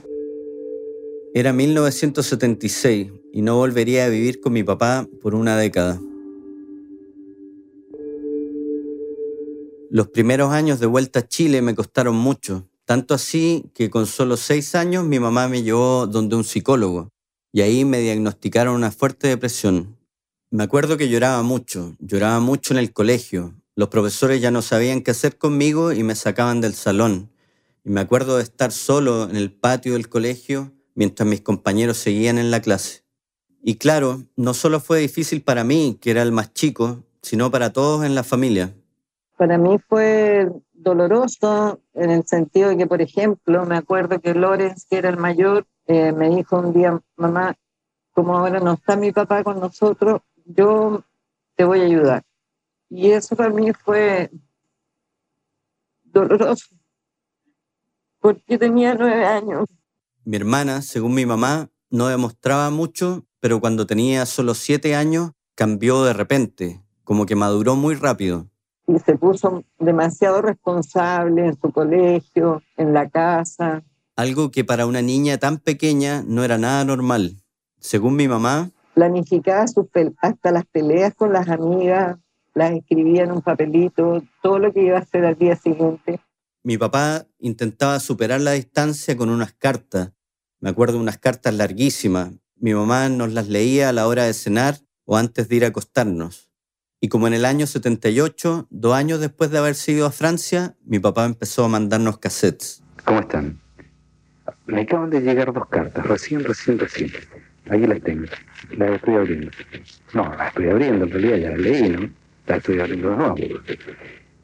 Era 1.34 1.52
1976 1.52 3.08
y 3.32 3.42
no 3.42 3.56
volvería 3.56 4.06
a 4.06 4.08
vivir 4.08 4.40
con 4.40 4.54
mi 4.54 4.64
papá 4.64 5.06
por 5.22 5.34
una 5.34 5.58
década. 5.58 6.00
Los 9.90 10.08
primeros 10.08 10.50
años 10.50 10.80
de 10.80 10.86
vuelta 10.86 11.20
a 11.20 11.28
Chile 11.28 11.60
me 11.60 11.74
costaron 11.74 12.16
mucho, 12.16 12.66
tanto 12.86 13.12
así 13.12 13.66
que 13.74 13.90
con 13.90 14.06
solo 14.06 14.38
seis 14.38 14.74
años 14.74 15.04
mi 15.04 15.20
mamá 15.20 15.46
me 15.48 15.62
llevó 15.62 16.06
donde 16.06 16.36
un 16.36 16.44
psicólogo 16.44 17.12
y 17.56 17.62
ahí 17.62 17.86
me 17.86 18.00
diagnosticaron 18.00 18.74
una 18.74 18.90
fuerte 18.90 19.28
depresión. 19.28 19.96
Me 20.50 20.62
acuerdo 20.62 20.98
que 20.98 21.08
lloraba 21.08 21.42
mucho, 21.42 21.96
lloraba 22.00 22.38
mucho 22.38 22.74
en 22.74 22.78
el 22.78 22.92
colegio. 22.92 23.54
Los 23.74 23.88
profesores 23.88 24.42
ya 24.42 24.50
no 24.50 24.60
sabían 24.60 25.00
qué 25.00 25.12
hacer 25.12 25.38
conmigo 25.38 25.90
y 25.92 26.02
me 26.02 26.14
sacaban 26.16 26.60
del 26.60 26.74
salón. 26.74 27.30
Y 27.82 27.88
me 27.88 28.02
acuerdo 28.02 28.36
de 28.36 28.42
estar 28.42 28.72
solo 28.72 29.30
en 29.30 29.36
el 29.36 29.50
patio 29.50 29.94
del 29.94 30.10
colegio 30.10 30.70
mientras 30.94 31.26
mis 31.26 31.40
compañeros 31.40 31.96
seguían 31.96 32.36
en 32.36 32.50
la 32.50 32.60
clase. 32.60 33.04
Y 33.62 33.76
claro, 33.76 34.24
no 34.36 34.52
solo 34.52 34.78
fue 34.78 34.98
difícil 34.98 35.40
para 35.40 35.64
mí, 35.64 35.96
que 35.98 36.10
era 36.10 36.20
el 36.20 36.32
más 36.32 36.52
chico, 36.52 37.04
sino 37.22 37.50
para 37.50 37.72
todos 37.72 38.04
en 38.04 38.14
la 38.14 38.22
familia. 38.22 38.74
Para 39.38 39.56
mí 39.56 39.78
fue 39.88 40.46
doloroso 40.74 41.80
en 41.94 42.10
el 42.10 42.26
sentido 42.26 42.68
de 42.68 42.76
que, 42.76 42.86
por 42.86 43.00
ejemplo, 43.00 43.64
me 43.64 43.78
acuerdo 43.78 44.20
que 44.20 44.34
Lorenz, 44.34 44.84
que 44.84 44.98
era 44.98 45.08
el 45.08 45.16
mayor, 45.16 45.66
eh, 45.86 46.12
me 46.12 46.28
dijo 46.30 46.58
un 46.58 46.72
día, 46.72 47.00
mamá, 47.16 47.56
como 48.12 48.36
ahora 48.36 48.60
no 48.60 48.74
está 48.74 48.96
mi 48.96 49.12
papá 49.12 49.44
con 49.44 49.60
nosotros, 49.60 50.20
yo 50.44 51.04
te 51.54 51.64
voy 51.64 51.80
a 51.80 51.84
ayudar. 51.84 52.22
Y 52.88 53.10
eso 53.10 53.36
para 53.36 53.50
mí 53.50 53.72
fue 53.72 54.30
doloroso, 56.04 56.74
porque 58.20 58.58
tenía 58.58 58.94
nueve 58.94 59.24
años. 59.26 59.66
Mi 60.24 60.36
hermana, 60.36 60.82
según 60.82 61.14
mi 61.14 61.26
mamá, 61.26 61.68
no 61.90 62.08
demostraba 62.08 62.70
mucho, 62.70 63.24
pero 63.40 63.60
cuando 63.60 63.86
tenía 63.86 64.26
solo 64.26 64.54
siete 64.54 64.96
años 64.96 65.32
cambió 65.54 66.04
de 66.04 66.12
repente, 66.12 66.82
como 67.04 67.26
que 67.26 67.36
maduró 67.36 67.76
muy 67.76 67.94
rápido. 67.94 68.46
Y 68.88 68.98
se 69.00 69.16
puso 69.16 69.64
demasiado 69.78 70.42
responsable 70.42 71.46
en 71.46 71.60
su 71.60 71.70
colegio, 71.72 72.62
en 72.76 72.92
la 72.92 73.08
casa. 73.08 73.82
Algo 74.16 74.50
que 74.50 74.64
para 74.64 74.86
una 74.86 75.02
niña 75.02 75.36
tan 75.36 75.58
pequeña 75.58 76.24
no 76.26 76.42
era 76.42 76.56
nada 76.56 76.84
normal. 76.86 77.36
Según 77.78 78.16
mi 78.16 78.26
mamá, 78.28 78.70
planificaba 78.94 79.68
sus 79.68 79.86
hasta 80.22 80.50
las 80.50 80.64
peleas 80.64 81.14
con 81.14 81.34
las 81.34 81.48
amigas, 81.50 82.16
las 82.54 82.72
escribía 82.72 83.24
en 83.24 83.32
un 83.32 83.42
papelito, 83.42 84.22
todo 84.42 84.58
lo 84.58 84.72
que 84.72 84.84
iba 84.84 84.96
a 84.96 85.02
hacer 85.02 85.26
al 85.26 85.36
día 85.36 85.54
siguiente. 85.54 86.18
Mi 86.62 86.78
papá 86.78 87.26
intentaba 87.38 88.00
superar 88.00 88.40
la 88.40 88.52
distancia 88.52 89.14
con 89.18 89.28
unas 89.28 89.52
cartas. 89.52 90.12
Me 90.60 90.70
acuerdo 90.70 90.98
unas 90.98 91.18
cartas 91.18 91.52
larguísimas. 91.52 92.32
Mi 92.56 92.72
mamá 92.72 93.10
nos 93.10 93.34
las 93.34 93.48
leía 93.48 93.90
a 93.90 93.92
la 93.92 94.08
hora 94.08 94.24
de 94.24 94.32
cenar 94.32 94.78
o 95.04 95.18
antes 95.18 95.50
de 95.50 95.56
ir 95.56 95.64
a 95.66 95.68
acostarnos. 95.68 96.50
Y 96.98 97.08
como 97.08 97.26
en 97.26 97.34
el 97.34 97.44
año 97.44 97.66
78, 97.66 98.68
dos 98.70 98.94
años 98.94 99.20
después 99.20 99.50
de 99.50 99.58
haber 99.58 99.76
ido 99.88 100.06
a 100.06 100.10
Francia, 100.10 100.74
mi 100.82 100.98
papá 100.98 101.26
empezó 101.26 101.66
a 101.66 101.68
mandarnos 101.68 102.16
cassettes. 102.16 102.82
¿Cómo 103.04 103.20
están? 103.20 103.65
Me 104.66 104.82
acaban 104.82 105.10
de 105.10 105.20
llegar 105.20 105.52
dos 105.52 105.68
cartas, 105.68 106.04
recién, 106.06 106.44
recién, 106.44 106.78
recién. 106.78 107.12
Aquí 107.68 107.86
las 107.86 108.00
tengo. 108.02 108.26
Las 108.76 108.90
estoy 108.90 109.14
abriendo. 109.14 109.50
No, 110.12 110.34
las 110.36 110.48
estoy 110.48 110.68
abriendo, 110.68 111.04
en 111.04 111.10
realidad 111.10 111.36
ya 111.36 111.50
las 111.50 111.58
leí, 111.58 111.88
¿no? 111.88 112.10
Las 112.46 112.58
estoy 112.58 112.80
abriendo 112.80 113.10
de 113.10 113.16
nuevo. 113.16 113.36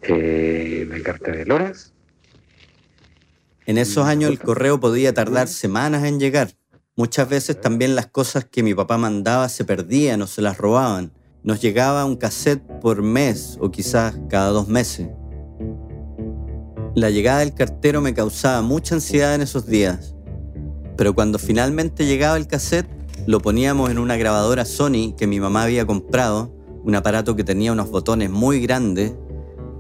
Eh, 0.03 0.89
la 0.91 1.01
carta 1.03 1.31
de 1.31 1.47
Lorenz. 1.47 1.93
En 3.67 3.79
esos 3.79 4.07
años 4.07 4.31
el 4.31 4.41
correo 4.41 4.81
podía 4.81 5.15
tardar 5.15 5.47
semanas 5.47 6.05
en 6.05 6.19
llegar. 6.19 6.51
Muchas 6.97 7.29
veces 7.29 7.61
también 7.61 7.95
las 7.95 8.07
cosas 8.09 8.45
que 8.45 8.63
mi 8.63 8.75
papá 8.75 8.99
mandaba 8.99 9.49
se 9.49 9.65
perdían 9.65 10.21
o 10.23 10.27
se 10.27 10.43
las 10.43 10.59
robaban. 10.59 11.13
Nos 11.45 11.61
llegaba 11.61 12.05
un 12.05 12.17
cassette 12.17 12.63
por 12.81 13.03
mes 13.03 13.57
o 13.61 13.71
quizás 13.71 14.17
cada 14.29 14.49
dos 14.49 14.69
meses. 14.69 15.09
La 16.95 17.09
llegada 17.09 17.39
del 17.39 17.55
cartero 17.55 18.03
me 18.03 18.13
causaba 18.13 18.61
mucha 18.61 18.95
ansiedad 18.95 19.35
en 19.35 19.41
esos 19.41 19.67
días. 19.67 20.15
Pero 20.99 21.15
cuando 21.15 21.39
finalmente 21.39 22.05
llegaba 22.05 22.37
el 22.37 22.47
cassette, 22.47 22.87
lo 23.27 23.41
poníamos 23.41 23.91
en 23.91 23.97
una 23.97 24.19
grabadora 24.19 24.67
Sony 24.67 25.15
que 25.17 25.27
mi 25.27 25.41
mamá 25.41 25.63
había 25.63 25.87
comprado, 25.87 26.53
un 26.85 26.95
aparato 26.95 27.35
que 27.35 27.45
tenía 27.45 27.73
unos 27.73 27.91
botones 27.91 28.29
muy 28.29 28.61
grandes. 28.61 29.15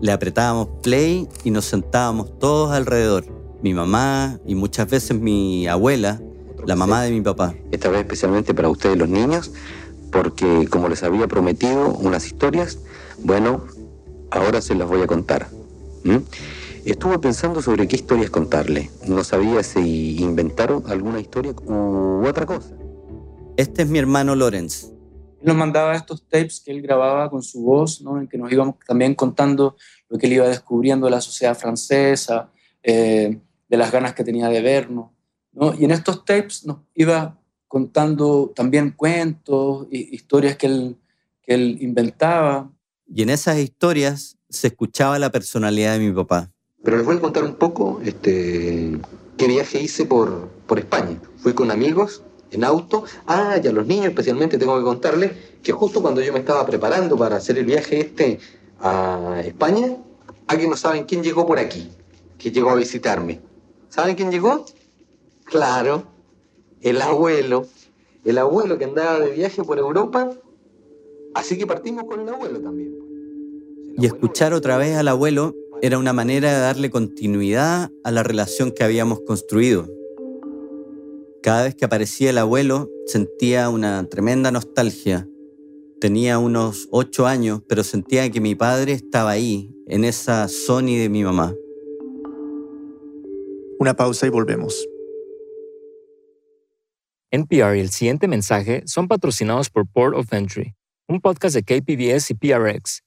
Le 0.00 0.10
apretábamos 0.10 0.68
play 0.82 1.28
y 1.44 1.50
nos 1.50 1.66
sentábamos 1.66 2.38
todos 2.38 2.72
alrededor. 2.72 3.26
Mi 3.62 3.74
mamá 3.74 4.40
y 4.46 4.54
muchas 4.54 4.88
veces 4.88 5.20
mi 5.20 5.66
abuela, 5.66 6.18
la 6.66 6.76
mamá 6.76 7.02
de 7.02 7.10
mi 7.10 7.20
papá. 7.20 7.54
Esta 7.72 7.90
vez 7.90 8.00
especialmente 8.00 8.54
para 8.54 8.70
ustedes 8.70 8.96
los 8.96 9.10
niños, 9.10 9.52
porque 10.10 10.66
como 10.70 10.88
les 10.88 11.02
había 11.02 11.28
prometido 11.28 11.88
unas 11.88 12.24
historias, 12.24 12.78
bueno, 13.22 13.64
ahora 14.30 14.62
se 14.62 14.74
las 14.74 14.88
voy 14.88 15.02
a 15.02 15.06
contar. 15.06 15.48
Estuve 16.84 17.20
pensando 17.20 17.62
sobre 17.62 17.86
qué 17.86 17.94
historias 17.94 18.28
contarle. 18.30 18.90
No 19.06 19.22
sabía 19.22 19.62
si 19.62 20.16
inventaron 20.16 20.82
alguna 20.88 21.20
historia 21.20 21.52
u 21.64 22.26
otra 22.26 22.44
cosa. 22.44 22.74
Este 23.56 23.82
es 23.82 23.88
mi 23.88 24.00
hermano 24.00 24.34
Lorenz. 24.34 24.90
Él 25.40 25.46
nos 25.46 25.56
mandaba 25.56 25.94
estos 25.94 26.26
tapes 26.28 26.60
que 26.60 26.72
él 26.72 26.82
grababa 26.82 27.30
con 27.30 27.44
su 27.44 27.62
voz, 27.62 28.02
¿no? 28.02 28.18
en 28.18 28.26
que 28.26 28.36
nos 28.36 28.50
íbamos 28.50 28.76
también 28.84 29.14
contando 29.14 29.76
lo 30.08 30.18
que 30.18 30.26
él 30.26 30.32
iba 30.32 30.48
descubriendo 30.48 31.06
de 31.06 31.12
la 31.12 31.20
sociedad 31.20 31.56
francesa, 31.56 32.50
eh, 32.82 33.38
de 33.68 33.76
las 33.76 33.92
ganas 33.92 34.14
que 34.14 34.24
tenía 34.24 34.48
de 34.48 34.60
vernos. 34.60 35.10
¿no? 35.52 35.74
Y 35.74 35.84
en 35.84 35.92
estos 35.92 36.24
tapes 36.24 36.66
nos 36.66 36.78
iba 36.94 37.38
contando 37.68 38.52
también 38.56 38.90
cuentos, 38.90 39.86
historias 39.90 40.56
que 40.56 40.66
él, 40.66 40.96
que 41.42 41.54
él 41.54 41.78
inventaba. 41.80 42.72
Y 43.06 43.22
en 43.22 43.30
esas 43.30 43.58
historias 43.58 44.36
se 44.48 44.66
escuchaba 44.66 45.18
la 45.20 45.30
personalidad 45.30 45.92
de 45.92 46.00
mi 46.00 46.12
papá. 46.12 46.51
Pero 46.82 46.96
les 46.96 47.06
voy 47.06 47.16
a 47.16 47.20
contar 47.20 47.44
un 47.44 47.54
poco 47.54 48.00
este, 48.04 48.98
qué 49.36 49.46
viaje 49.46 49.80
hice 49.80 50.04
por, 50.04 50.48
por 50.66 50.78
España. 50.78 51.20
Fui 51.38 51.52
con 51.52 51.70
amigos 51.70 52.22
en 52.50 52.64
auto. 52.64 53.04
Ah, 53.26 53.58
y 53.62 53.66
a 53.66 53.72
los 53.72 53.86
niños 53.86 54.06
especialmente 54.06 54.58
tengo 54.58 54.76
que 54.78 54.84
contarles 54.84 55.32
que 55.62 55.72
justo 55.72 56.02
cuando 56.02 56.20
yo 56.20 56.32
me 56.32 56.40
estaba 56.40 56.66
preparando 56.66 57.16
para 57.16 57.36
hacer 57.36 57.58
el 57.58 57.66
viaje 57.66 58.00
este 58.00 58.40
a 58.80 59.42
España, 59.44 59.96
alguien 60.48 60.70
no 60.70 60.76
saben 60.76 61.04
quién 61.04 61.22
llegó 61.22 61.46
por 61.46 61.58
aquí, 61.58 61.88
que 62.36 62.50
llegó 62.50 62.70
a 62.70 62.74
visitarme. 62.74 63.40
¿Saben 63.88 64.16
quién 64.16 64.30
llegó? 64.32 64.64
Claro, 65.44 66.04
el 66.80 67.00
abuelo. 67.00 67.66
El 68.24 68.38
abuelo 68.38 68.78
que 68.78 68.84
andaba 68.84 69.20
de 69.20 69.30
viaje 69.30 69.62
por 69.62 69.78
Europa. 69.78 70.30
Así 71.34 71.58
que 71.58 71.66
partimos 71.66 72.04
con 72.04 72.20
el 72.20 72.28
abuelo 72.28 72.60
también. 72.60 72.96
Y 73.96 74.06
escuchar 74.06 74.52
otra 74.54 74.76
vez 74.78 74.96
al 74.96 75.08
abuelo 75.08 75.54
era 75.82 75.98
una 75.98 76.12
manera 76.12 76.52
de 76.54 76.60
darle 76.60 76.90
continuidad 76.90 77.90
a 78.04 78.12
la 78.12 78.22
relación 78.22 78.70
que 78.70 78.84
habíamos 78.84 79.20
construido. 79.22 79.88
Cada 81.42 81.64
vez 81.64 81.74
que 81.74 81.84
aparecía 81.84 82.30
el 82.30 82.38
abuelo 82.38 82.88
sentía 83.06 83.68
una 83.68 84.08
tremenda 84.08 84.52
nostalgia. 84.52 85.28
Tenía 86.00 86.38
unos 86.38 86.86
ocho 86.92 87.26
años, 87.26 87.62
pero 87.68 87.82
sentía 87.82 88.30
que 88.30 88.40
mi 88.40 88.54
padre 88.54 88.92
estaba 88.92 89.32
ahí, 89.32 89.74
en 89.88 90.04
esa 90.04 90.46
Sony 90.46 90.98
de 91.00 91.08
mi 91.08 91.24
mamá. 91.24 91.52
Una 93.80 93.94
pausa 93.94 94.28
y 94.28 94.30
volvemos. 94.30 94.88
NPR 97.32 97.76
y 97.76 97.80
el 97.80 97.90
siguiente 97.90 98.28
mensaje 98.28 98.84
son 98.86 99.08
patrocinados 99.08 99.68
por 99.68 99.88
Port 99.88 100.14
of 100.16 100.32
Entry, 100.32 100.76
un 101.08 101.20
podcast 101.20 101.56
de 101.56 101.64
KPBS 101.64 102.30
y 102.30 102.34
PRX. 102.34 103.02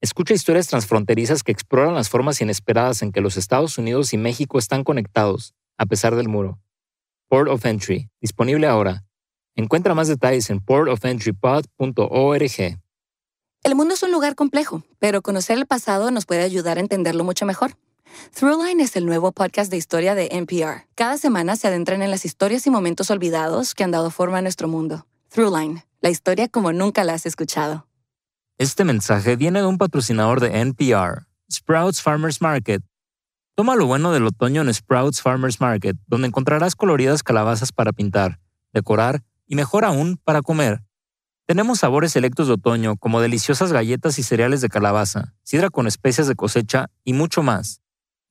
Escucha 0.00 0.32
historias 0.32 0.68
transfronterizas 0.68 1.42
que 1.42 1.50
exploran 1.50 1.94
las 1.94 2.08
formas 2.08 2.40
inesperadas 2.40 3.02
en 3.02 3.10
que 3.10 3.20
los 3.20 3.36
Estados 3.36 3.78
Unidos 3.78 4.12
y 4.12 4.16
México 4.16 4.60
están 4.60 4.84
conectados, 4.84 5.54
a 5.76 5.86
pesar 5.86 6.14
del 6.14 6.28
muro. 6.28 6.60
Port 7.28 7.50
of 7.50 7.66
Entry, 7.66 8.08
disponible 8.20 8.68
ahora. 8.68 9.04
Encuentra 9.56 9.96
más 9.96 10.06
detalles 10.06 10.50
en 10.50 10.60
portofentrypod.org. 10.60 12.78
El 13.64 13.74
mundo 13.74 13.94
es 13.94 14.02
un 14.04 14.12
lugar 14.12 14.36
complejo, 14.36 14.84
pero 15.00 15.20
conocer 15.20 15.58
el 15.58 15.66
pasado 15.66 16.12
nos 16.12 16.26
puede 16.26 16.42
ayudar 16.42 16.76
a 16.76 16.80
entenderlo 16.80 17.24
mucho 17.24 17.44
mejor. 17.44 17.72
Throughline 18.32 18.80
es 18.80 18.94
el 18.94 19.04
nuevo 19.04 19.32
podcast 19.32 19.68
de 19.68 19.78
historia 19.78 20.14
de 20.14 20.28
NPR. 20.30 20.86
Cada 20.94 21.18
semana 21.18 21.56
se 21.56 21.66
adentran 21.66 22.02
en 22.02 22.12
las 22.12 22.24
historias 22.24 22.64
y 22.68 22.70
momentos 22.70 23.10
olvidados 23.10 23.74
que 23.74 23.82
han 23.82 23.90
dado 23.90 24.12
forma 24.12 24.38
a 24.38 24.42
nuestro 24.42 24.68
mundo. 24.68 25.08
Throughline, 25.30 25.82
la 26.00 26.10
historia 26.10 26.48
como 26.48 26.72
nunca 26.72 27.02
la 27.02 27.14
has 27.14 27.26
escuchado. 27.26 27.87
Este 28.58 28.84
mensaje 28.84 29.36
viene 29.36 29.60
de 29.60 29.66
un 29.66 29.78
patrocinador 29.78 30.40
de 30.40 30.58
NPR, 30.58 31.28
Sprouts 31.48 32.02
Farmers 32.02 32.40
Market 32.40 32.82
Toma 33.54 33.76
lo 33.76 33.86
bueno 33.86 34.12
del 34.12 34.26
otoño 34.26 34.62
en 34.62 34.74
Sprouts 34.74 35.22
Farmers 35.22 35.60
Market, 35.60 35.96
donde 36.08 36.26
encontrarás 36.26 36.74
coloridas 36.74 37.22
calabazas 37.22 37.70
para 37.70 37.92
pintar, 37.92 38.40
decorar 38.72 39.22
y 39.46 39.54
mejor 39.54 39.84
aún 39.84 40.16
para 40.24 40.42
comer. 40.42 40.82
Tenemos 41.46 41.78
sabores 41.78 42.10
selectos 42.10 42.48
de 42.48 42.54
otoño 42.54 42.96
como 42.96 43.20
deliciosas 43.20 43.72
galletas 43.72 44.18
y 44.18 44.24
cereales 44.24 44.60
de 44.60 44.68
calabaza, 44.68 45.34
sidra 45.44 45.70
con 45.70 45.86
especias 45.86 46.26
de 46.26 46.34
cosecha 46.34 46.90
y 47.04 47.12
mucho 47.12 47.44
más. 47.44 47.80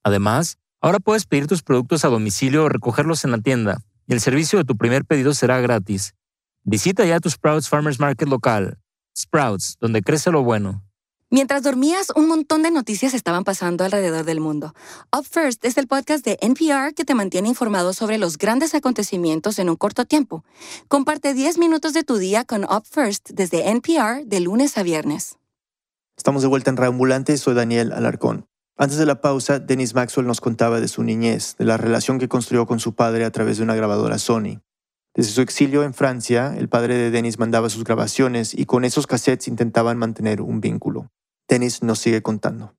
Además, 0.04 0.58
ahora 0.82 1.00
puedes 1.00 1.26
pedir 1.26 1.48
tus 1.48 1.64
productos 1.64 2.04
a 2.04 2.10
domicilio 2.10 2.66
o 2.66 2.70
recogerlos 2.70 3.24
en 3.24 3.32
la 3.32 3.38
tienda, 3.38 3.80
y 4.08 4.14
el 4.14 4.20
servicio 4.20 4.60
de 4.60 4.66
tu 4.66 4.76
primer 4.76 5.06
pedido 5.06 5.34
será 5.34 5.62
gratis. 5.62 6.16
Visita 6.64 7.06
ya 7.06 7.22
tu 7.22 7.30
Sprouts 7.30 7.70
Farmers 7.70 8.02
Market 8.02 8.28
local. 8.28 8.78
Sprouts, 9.18 9.78
donde 9.80 10.02
crece 10.02 10.32
lo 10.32 10.44
bueno. 10.44 10.84
Mientras 11.30 11.62
dormías, 11.62 12.14
un 12.16 12.30
montón 12.30 12.64
de 12.64 12.72
noticias 12.72 13.14
estaban 13.14 13.44
pasando 13.44 13.84
alrededor 13.84 14.24
del 14.24 14.40
mundo. 14.40 14.74
Up 15.14 15.26
First 15.26 15.66
es 15.66 15.78
el 15.78 15.86
podcast 15.86 16.24
de 16.24 16.38
NPR 16.42 16.94
que 16.94 17.04
te 17.04 17.16
mantiene 17.16 17.50
informado 17.50 17.92
sobre 17.92 18.18
los 18.18 18.38
grandes 18.38 18.74
acontecimientos 18.76 19.60
en 19.60 19.70
un 19.70 19.76
corto 19.76 20.06
tiempo. 20.06 20.46
Comparte 20.88 21.34
10 21.34 21.58
minutos 21.58 21.94
de 21.94 22.04
tu 22.04 22.16
día 22.18 22.46
con 22.46 22.64
Up 22.64 22.86
First 22.90 23.32
desde 23.32 23.70
NPR 23.70 24.26
de 24.26 24.40
lunes 24.40 24.78
a 24.78 24.84
viernes. 24.84 25.36
Estamos 26.16 26.44
de 26.44 26.48
vuelta 26.48 26.70
en 26.70 26.78
Reambulante 26.78 27.34
y 27.34 27.38
soy 27.38 27.56
Daniel 27.56 27.92
Alarcón. 27.92 28.48
Antes 28.78 28.98
de 28.98 29.06
la 29.06 29.20
pausa, 29.20 29.60
Dennis 29.60 29.96
Maxwell 29.96 30.28
nos 30.28 30.40
contaba 30.40 30.80
de 30.80 30.88
su 30.88 31.04
niñez, 31.04 31.58
de 31.58 31.66
la 31.66 31.78
relación 31.78 32.20
que 32.20 32.30
construyó 32.30 32.66
con 32.68 32.80
su 32.80 32.96
padre 32.96 33.26
a 33.26 33.32
través 33.32 33.58
de 33.58 33.64
una 33.64 33.76
grabadora 33.76 34.18
Sony. 34.18 34.62
Desde 35.18 35.32
su 35.32 35.42
exilio 35.42 35.82
en 35.82 35.96
Francia, 35.96 36.54
el 36.56 36.70
padre 36.70 36.94
de 36.96 37.10
Dennis 37.10 37.40
mandaba 37.40 37.72
sus 37.72 37.84
grabaciones 37.84 38.54
y 38.54 38.66
con 38.66 38.86
esos 38.86 39.08
cassettes 39.08 39.48
intentaban 39.48 39.98
mantener 39.98 40.44
un 40.44 40.62
vínculo. 40.62 41.10
Dennis 41.48 41.82
nos 41.82 41.98
sigue 41.98 42.22
contando. 42.22 42.76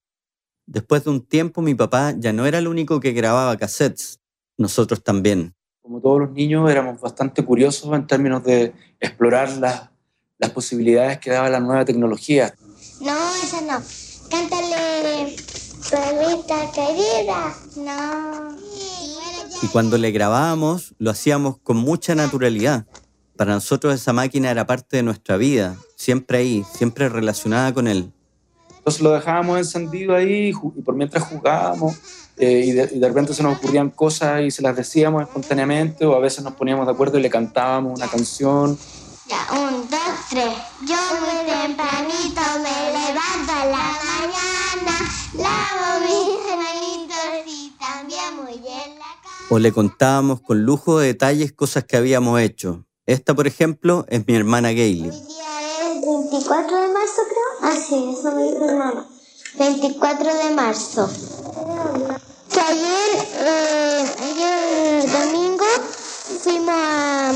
Después 0.64 1.02
de 1.02 1.10
un 1.10 1.26
tiempo, 1.26 1.62
mi 1.62 1.74
papá 1.74 2.14
ya 2.16 2.32
no 2.32 2.46
era 2.46 2.58
el 2.58 2.68
único 2.68 3.00
que 3.00 3.10
grababa 3.10 3.56
cassettes, 3.56 4.20
nosotros 4.56 5.02
también. 5.02 5.56
Como 5.82 6.00
todos 6.00 6.20
los 6.20 6.30
niños, 6.30 6.70
éramos 6.70 7.00
bastante 7.00 7.44
curiosos 7.44 7.92
en 7.92 8.06
términos 8.06 8.44
de 8.44 8.72
explorar 9.00 9.50
las, 9.56 9.90
las 10.38 10.50
posibilidades 10.50 11.18
que 11.18 11.30
daba 11.30 11.48
la 11.48 11.58
nueva 11.58 11.84
tecnología. 11.84 12.54
No, 13.00 13.16
esa 13.42 13.62
no. 13.62 13.82
Cántale, 14.30 15.34
perrita 15.90 16.70
querida. 16.72 17.56
No. 17.78 18.97
Y 19.62 19.66
cuando 19.68 19.98
le 19.98 20.12
grabábamos, 20.12 20.94
lo 20.98 21.10
hacíamos 21.10 21.58
con 21.58 21.76
mucha 21.76 22.14
naturalidad. 22.14 22.86
Para 23.36 23.54
nosotros 23.54 23.94
esa 23.94 24.12
máquina 24.12 24.50
era 24.50 24.66
parte 24.66 24.98
de 24.98 25.02
nuestra 25.02 25.36
vida, 25.36 25.76
siempre 25.96 26.38
ahí, 26.38 26.64
siempre 26.72 27.08
relacionada 27.08 27.72
con 27.74 27.88
él. 27.88 28.12
Entonces 28.78 29.02
lo 29.02 29.12
dejábamos 29.12 29.58
encendido 29.58 30.14
ahí 30.14 30.52
y 30.76 30.82
por 30.82 30.94
mientras 30.94 31.24
jugábamos 31.24 31.96
eh, 32.38 32.64
y, 32.66 32.72
de, 32.72 33.08
repente 33.08 33.34
se 33.34 33.42
nos 33.42 33.58
ocurrían 33.58 33.90
cosas 33.90 34.42
y 34.42 34.50
se 34.52 34.62
las 34.62 34.76
decíamos 34.76 35.22
espontáneamente 35.22 36.06
o 36.06 36.14
a 36.14 36.20
veces 36.20 36.44
nos 36.44 36.54
poníamos 36.54 36.86
de 36.86 36.92
acuerdo 36.92 37.18
y 37.18 37.22
le 37.22 37.30
cantábamos 37.30 37.98
una 37.98 38.08
canción. 38.08 38.78
Ya, 39.28 39.60
un, 39.60 39.90
dos, 39.90 40.00
tres. 40.30 40.54
Yo 40.86 40.96
muy 41.20 41.44
tempranito 41.44 42.40
me 42.62 42.92
levanto 42.92 43.52
a 43.52 43.66
la 43.66 43.98
mañana, 44.06 44.94
lavo 45.34 46.06
mis 46.06 46.47
O 49.50 49.58
le 49.58 49.72
contábamos 49.72 50.40
con 50.40 50.62
lujo 50.62 50.98
de 50.98 51.08
detalles 51.08 51.52
cosas 51.52 51.84
que 51.84 51.96
habíamos 51.96 52.40
hecho. 52.40 52.84
Esta, 53.06 53.34
por 53.34 53.46
ejemplo, 53.46 54.04
es 54.08 54.26
mi 54.26 54.34
hermana 54.34 54.68
Gailey. 54.72 55.10
Hoy 55.10 55.16
día 55.26 55.94
es 55.94 56.30
24 56.30 56.76
de 56.76 56.88
marzo, 56.88 57.22
creo. 57.28 57.50
Ah, 57.62 57.74
sí, 57.74 58.14
eso 58.18 58.32
me 58.32 58.42
dijo 58.44 58.64
hermano. 58.68 59.06
24 59.58 60.34
de 60.34 60.50
marzo. 60.50 61.08
Ayer, 62.68 63.28
eh, 63.40 64.06
ayer 64.20 65.10
domingo 65.10 65.64
fuimos 66.42 66.74
a, 66.74 67.32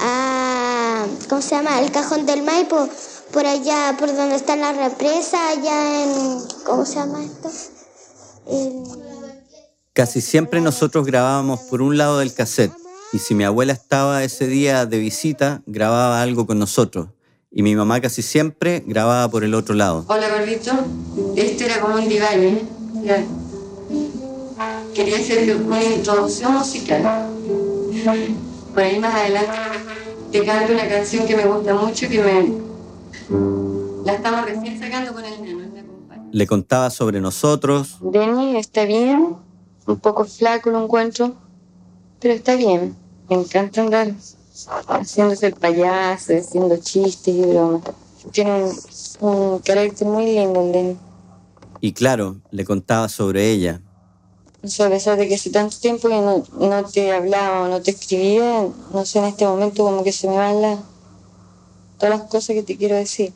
a, 0.00 1.06
¿cómo 1.28 1.40
se 1.42 1.50
llama? 1.54 1.80
El 1.80 1.92
cajón 1.92 2.26
del 2.26 2.42
Maipo, 2.42 2.88
por 3.32 3.46
allá, 3.46 3.94
por 3.98 4.08
donde 4.16 4.34
está 4.36 4.56
la 4.56 4.72
represa, 4.72 5.50
allá 5.50 6.02
en, 6.02 6.40
¿cómo 6.66 6.84
se 6.84 6.94
llama 6.96 7.22
esto? 7.24 7.48
En- 8.48 9.07
Casi 9.98 10.20
siempre 10.20 10.60
nosotros 10.60 11.04
grabábamos 11.04 11.58
por 11.62 11.82
un 11.82 11.98
lado 11.98 12.20
del 12.20 12.32
cassette 12.32 12.70
y 13.12 13.18
si 13.18 13.34
mi 13.34 13.42
abuela 13.42 13.72
estaba 13.72 14.22
ese 14.22 14.46
día 14.46 14.86
de 14.86 14.96
visita, 14.96 15.60
grababa 15.66 16.22
algo 16.22 16.46
con 16.46 16.56
nosotros. 16.56 17.08
Y 17.50 17.64
mi 17.64 17.74
mamá 17.74 18.00
casi 18.00 18.22
siempre 18.22 18.84
grababa 18.86 19.28
por 19.28 19.42
el 19.42 19.54
otro 19.54 19.74
lado. 19.74 20.04
Hola, 20.06 20.28
gordito. 20.28 20.70
Este 21.34 21.64
era 21.64 21.80
como 21.80 21.96
un 21.96 22.08
diván, 22.08 22.40
¿eh? 22.44 22.62
Quería 24.94 25.16
hacer 25.16 25.56
una 25.56 25.82
introducción 25.82 26.52
musical. 26.54 27.26
Por 28.72 28.80
ahí 28.84 29.00
más 29.00 29.12
adelante 29.12 29.58
te 30.30 30.44
canto 30.44 30.74
una 30.74 30.88
canción 30.88 31.26
que 31.26 31.34
me 31.34 31.44
gusta 31.44 31.74
mucho, 31.74 32.08
que 32.08 32.22
me... 32.22 32.52
La 34.06 34.12
estamos 34.12 34.44
recién 34.44 34.78
sacando 34.78 35.12
con 35.12 35.24
el 35.24 35.42
nano. 35.42 35.58
Le 36.30 36.46
contaba 36.46 36.88
sobre 36.90 37.20
nosotros, 37.20 37.96
Denny 38.00 38.58
está 38.58 38.84
bien, 38.84 39.47
un 39.92 40.00
poco 40.00 40.24
flaco 40.24 40.70
lo 40.70 40.84
encuentro, 40.84 41.34
pero 42.20 42.34
está 42.34 42.54
bien. 42.56 42.96
Me 43.28 43.36
encanta 43.36 43.80
andar 43.82 44.14
haciéndose 44.88 45.46
el 45.46 45.54
payaso, 45.54 46.36
haciendo 46.36 46.76
chistes 46.78 47.34
y 47.34 47.42
bromas. 47.42 47.82
Tiene 48.32 48.64
un, 48.64 48.74
un 49.20 49.58
carácter 49.60 50.06
muy 50.06 50.26
lindo 50.26 50.60
el 50.60 50.72
Denny. 50.72 50.96
y 51.80 51.92
claro, 51.92 52.36
le 52.50 52.64
contaba 52.64 53.08
sobre 53.08 53.50
ella. 53.50 53.80
O 54.62 54.66
sea, 54.66 54.86
a 54.86 54.90
pesar 54.90 55.16
de 55.16 55.28
que 55.28 55.36
hace 55.36 55.50
tanto 55.50 55.76
tiempo 55.78 56.08
que 56.08 56.16
no, 56.16 56.44
no 56.58 56.84
te 56.84 57.12
hablaba 57.12 57.62
o 57.62 57.68
no 57.68 57.80
te 57.80 57.92
escribía, 57.92 58.66
no 58.92 59.06
sé, 59.06 59.20
en 59.20 59.26
este 59.26 59.46
momento 59.46 59.84
como 59.84 60.02
que 60.02 60.10
se 60.12 60.28
me 60.28 60.36
van 60.36 60.60
las, 60.60 60.80
todas 61.98 62.18
las 62.18 62.28
cosas 62.28 62.56
que 62.56 62.62
te 62.64 62.76
quiero 62.76 62.96
decir. 62.96 63.32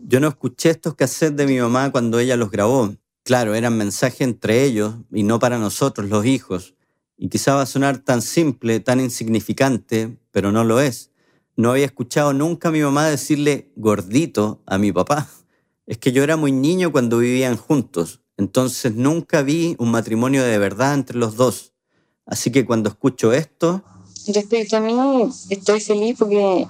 Yo 0.00 0.18
no 0.18 0.28
escuché 0.28 0.70
estos 0.70 0.94
cassettes 0.94 1.36
de 1.36 1.46
mi 1.46 1.58
mamá 1.60 1.90
cuando 1.92 2.18
ella 2.18 2.36
los 2.36 2.50
grabó. 2.50 2.92
Claro, 3.26 3.56
eran 3.56 3.76
mensajes 3.76 4.20
entre 4.20 4.62
ellos 4.62 4.94
y 5.12 5.24
no 5.24 5.40
para 5.40 5.58
nosotros, 5.58 6.08
los 6.08 6.24
hijos. 6.26 6.76
Y 7.18 7.28
quizá 7.28 7.56
va 7.56 7.62
a 7.62 7.66
sonar 7.66 7.98
tan 7.98 8.22
simple, 8.22 8.78
tan 8.78 9.00
insignificante, 9.00 10.16
pero 10.30 10.52
no 10.52 10.62
lo 10.62 10.80
es. 10.80 11.10
No 11.56 11.72
había 11.72 11.86
escuchado 11.86 12.32
nunca 12.32 12.68
a 12.68 12.70
mi 12.70 12.82
mamá 12.82 13.06
decirle 13.06 13.72
gordito 13.74 14.62
a 14.64 14.78
mi 14.78 14.92
papá. 14.92 15.28
Es 15.88 15.98
que 15.98 16.12
yo 16.12 16.22
era 16.22 16.36
muy 16.36 16.52
niño 16.52 16.92
cuando 16.92 17.18
vivían 17.18 17.56
juntos, 17.56 18.20
entonces 18.36 18.94
nunca 18.94 19.42
vi 19.42 19.74
un 19.80 19.90
matrimonio 19.90 20.44
de 20.44 20.58
verdad 20.58 20.94
entre 20.94 21.18
los 21.18 21.34
dos. 21.34 21.72
Así 22.26 22.52
que 22.52 22.64
cuando 22.64 22.90
escucho 22.90 23.32
esto, 23.32 23.82
Respecto 24.28 24.76
a 24.76 24.80
mí, 24.80 24.94
estoy 25.50 25.80
feliz 25.80 26.14
porque 26.16 26.68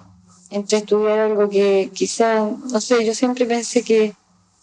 entré 0.50 0.78
a 0.78 0.80
estudiar 0.80 1.18
algo 1.18 1.50
que 1.50 1.90
quizás, 1.92 2.50
no 2.70 2.80
sé, 2.80 3.04
yo 3.04 3.14
siempre 3.14 3.44
pensé 3.44 3.82
que, 3.82 4.14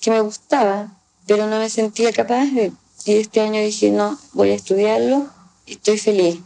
que 0.02 0.10
me 0.10 0.22
gustaba, 0.22 1.03
pero 1.28 1.48
no 1.48 1.60
me 1.60 1.70
sentía 1.70 2.12
capaz 2.12 2.46
de. 2.48 2.72
Y 3.06 3.14
este 3.14 3.42
año 3.42 3.62
dije, 3.62 3.92
no, 3.92 4.18
voy 4.34 4.52
a 4.52 4.56
estudiarlo 4.56 5.28
y 5.66 5.74
estoy 5.74 5.98
feliz. 5.98 6.40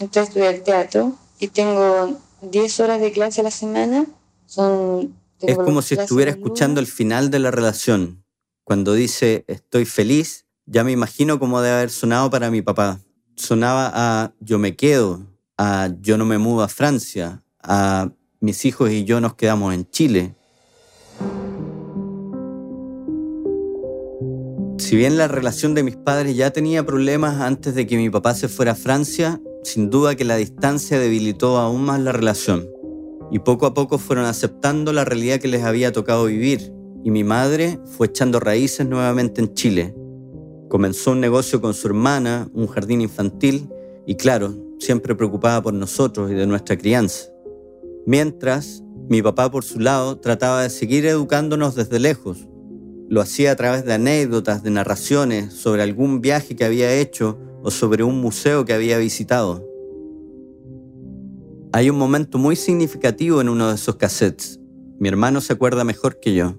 Entré 0.00 0.22
a 0.22 0.24
estudiar 0.24 0.58
teatro 0.58 1.14
y 1.38 1.48
tengo 1.48 2.18
10 2.42 2.80
horas 2.80 3.00
de 3.00 3.12
clase 3.12 3.40
a 3.40 3.44
la 3.44 3.50
semana. 3.50 4.06
Son, 4.46 5.14
es 5.40 5.56
como 5.56 5.82
si 5.82 5.94
estuviera 5.94 6.30
escuchando 6.30 6.80
el 6.80 6.86
final 6.86 7.30
de 7.30 7.38
la 7.38 7.50
relación. 7.50 8.24
Cuando 8.64 8.94
dice 8.94 9.44
estoy 9.46 9.84
feliz, 9.84 10.46
ya 10.66 10.84
me 10.84 10.92
imagino 10.92 11.38
cómo 11.38 11.60
debe 11.60 11.76
haber 11.76 11.90
sonado 11.90 12.30
para 12.30 12.50
mi 12.50 12.62
papá. 12.62 13.00
Sonaba 13.36 13.90
a 13.94 14.32
yo 14.40 14.58
me 14.58 14.76
quedo, 14.76 15.26
a 15.56 15.90
yo 16.00 16.18
no 16.18 16.24
me 16.24 16.38
mudo 16.38 16.62
a 16.62 16.68
Francia, 16.68 17.42
a 17.62 18.10
mis 18.40 18.64
hijos 18.64 18.90
y 18.90 19.04
yo 19.04 19.20
nos 19.20 19.34
quedamos 19.34 19.74
en 19.74 19.88
Chile. 19.90 20.34
Si 24.90 24.96
bien 24.96 25.16
la 25.16 25.28
relación 25.28 25.72
de 25.72 25.84
mis 25.84 25.94
padres 25.94 26.34
ya 26.34 26.50
tenía 26.50 26.84
problemas 26.84 27.40
antes 27.40 27.76
de 27.76 27.86
que 27.86 27.96
mi 27.96 28.10
papá 28.10 28.34
se 28.34 28.48
fuera 28.48 28.72
a 28.72 28.74
Francia, 28.74 29.40
sin 29.62 29.88
duda 29.88 30.16
que 30.16 30.24
la 30.24 30.34
distancia 30.34 30.98
debilitó 30.98 31.58
aún 31.58 31.82
más 31.84 32.00
la 32.00 32.10
relación. 32.10 32.68
Y 33.30 33.38
poco 33.38 33.66
a 33.66 33.72
poco 33.72 33.98
fueron 33.98 34.24
aceptando 34.24 34.92
la 34.92 35.04
realidad 35.04 35.38
que 35.38 35.46
les 35.46 35.62
había 35.62 35.92
tocado 35.92 36.24
vivir, 36.24 36.72
y 37.04 37.12
mi 37.12 37.22
madre 37.22 37.78
fue 37.84 38.08
echando 38.08 38.40
raíces 38.40 38.84
nuevamente 38.84 39.40
en 39.40 39.54
Chile. 39.54 39.94
Comenzó 40.68 41.12
un 41.12 41.20
negocio 41.20 41.60
con 41.60 41.72
su 41.72 41.86
hermana, 41.86 42.50
un 42.52 42.66
jardín 42.66 43.00
infantil, 43.00 43.68
y 44.08 44.16
claro, 44.16 44.56
siempre 44.80 45.14
preocupada 45.14 45.62
por 45.62 45.72
nosotros 45.72 46.32
y 46.32 46.34
de 46.34 46.48
nuestra 46.48 46.76
crianza. 46.76 47.28
Mientras, 48.06 48.82
mi 49.08 49.22
papá 49.22 49.52
por 49.52 49.62
su 49.62 49.78
lado 49.78 50.18
trataba 50.18 50.64
de 50.64 50.70
seguir 50.70 51.06
educándonos 51.06 51.76
desde 51.76 52.00
lejos. 52.00 52.48
Lo 53.10 53.20
hacía 53.20 53.50
a 53.50 53.56
través 53.56 53.84
de 53.84 53.92
anécdotas, 53.92 54.62
de 54.62 54.70
narraciones 54.70 55.52
sobre 55.52 55.82
algún 55.82 56.20
viaje 56.20 56.54
que 56.54 56.64
había 56.64 56.94
hecho 56.94 57.40
o 57.60 57.72
sobre 57.72 58.04
un 58.04 58.20
museo 58.20 58.64
que 58.64 58.72
había 58.72 58.98
visitado. 58.98 59.66
Hay 61.72 61.90
un 61.90 61.98
momento 61.98 62.38
muy 62.38 62.54
significativo 62.54 63.40
en 63.40 63.48
uno 63.48 63.68
de 63.68 63.74
esos 63.74 63.96
cassettes. 63.96 64.60
Mi 65.00 65.08
hermano 65.08 65.40
se 65.40 65.52
acuerda 65.52 65.82
mejor 65.82 66.20
que 66.20 66.34
yo. 66.34 66.54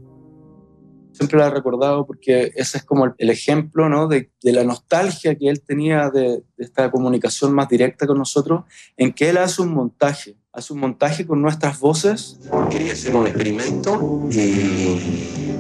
Siempre 1.14 1.40
la 1.40 1.48
he 1.48 1.52
recordado 1.52 2.06
porque 2.06 2.52
ese 2.56 2.80
es 2.80 2.84
como 2.84 3.14
el 3.18 3.30
ejemplo 3.30 3.88
¿no? 3.88 4.10
de, 4.10 4.30
de 4.44 4.52
la 4.52 4.66
nostalgia 4.66 5.36
que 5.36 5.48
él 5.48 5.62
tenía 5.62 6.10
de, 6.10 6.44
de 6.58 6.66
esta 6.66 6.92
comunicación 6.92 7.54
más 7.54 7.70
directa 7.70 8.06
con 8.06 8.18
nosotros, 8.18 8.66
en 8.98 9.14
que 9.14 9.30
él 9.30 9.38
hace 9.38 9.62
un 9.62 9.74
montaje, 9.74 10.36
hace 10.52 10.74
un 10.74 10.82
montaje 10.82 11.26
con 11.26 11.42
nuestras 11.42 11.80
voces. 11.80 12.40
Quería 12.70 12.92
hacer 12.92 13.16
un 13.16 13.28
experimento 13.28 14.28
y, 14.30 15.51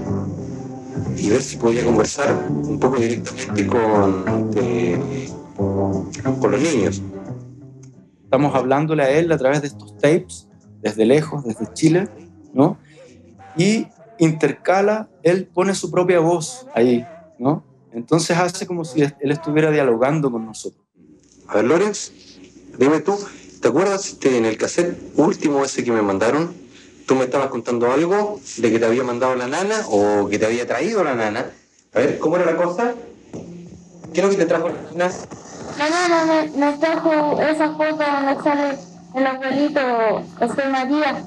y 1.21 1.29
ver 1.29 1.41
si 1.43 1.57
podía 1.57 1.85
conversar 1.85 2.47
un 2.49 2.79
poco 2.79 2.97
directamente 2.97 3.67
con, 3.67 4.51
eh, 4.55 5.29
con 5.55 6.51
los 6.51 6.59
niños. 6.59 7.01
Estamos 8.23 8.55
hablándole 8.55 9.03
a 9.03 9.09
él 9.11 9.31
a 9.31 9.37
través 9.37 9.61
de 9.61 9.67
estos 9.67 9.95
tapes, 9.97 10.47
desde 10.81 11.05
lejos, 11.05 11.43
desde 11.43 11.71
Chile, 11.73 12.09
¿no? 12.53 12.79
Y 13.55 13.85
intercala, 14.17 15.09
él 15.21 15.45
pone 15.45 15.75
su 15.75 15.91
propia 15.91 16.19
voz 16.19 16.65
ahí, 16.73 17.05
¿no? 17.37 17.63
Entonces 17.93 18.35
hace 18.37 18.65
como 18.65 18.83
si 18.83 19.01
él 19.01 19.31
estuviera 19.31 19.69
dialogando 19.69 20.31
con 20.31 20.45
nosotros. 20.45 20.83
A 21.47 21.57
ver, 21.57 21.65
Lorenz, 21.65 22.11
dime 22.79 22.99
tú, 23.01 23.15
¿te 23.61 23.67
acuerdas 23.67 24.07
este, 24.07 24.37
en 24.37 24.45
el 24.45 24.57
cassette 24.57 24.97
último 25.17 25.63
ese 25.63 25.83
que 25.83 25.91
me 25.91 26.01
mandaron? 26.01 26.60
Tú 27.11 27.17
me 27.17 27.25
estabas 27.25 27.49
contando 27.49 27.91
algo 27.91 28.39
de 28.55 28.71
que 28.71 28.79
te 28.79 28.85
había 28.85 29.03
mandado 29.03 29.35
la 29.35 29.45
nana 29.45 29.81
o 29.89 30.29
que 30.29 30.39
te 30.39 30.45
había 30.45 30.65
traído 30.65 31.03
la 31.03 31.13
nana. 31.13 31.45
A 31.93 31.99
ver, 31.99 32.17
¿cómo 32.19 32.37
era 32.37 32.45
la 32.45 32.55
cosa? 32.55 32.93
¿Qué 34.13 34.21
es 34.21 34.23
lo 34.23 34.29
que 34.29 34.37
te 34.37 34.45
trajo 34.45 34.69
la 34.69 34.75
nana? 34.95 35.13
La 35.77 35.89
nana 35.89 36.25
me, 36.25 36.57
me 36.57 36.77
trajo 36.77 37.41
esa 37.41 37.73
foto 37.73 37.97
donde 37.97 38.41
sale 38.41 38.77
el 39.13 39.27
abuelito 39.27 39.81
José 40.39 40.69
María. 40.69 41.25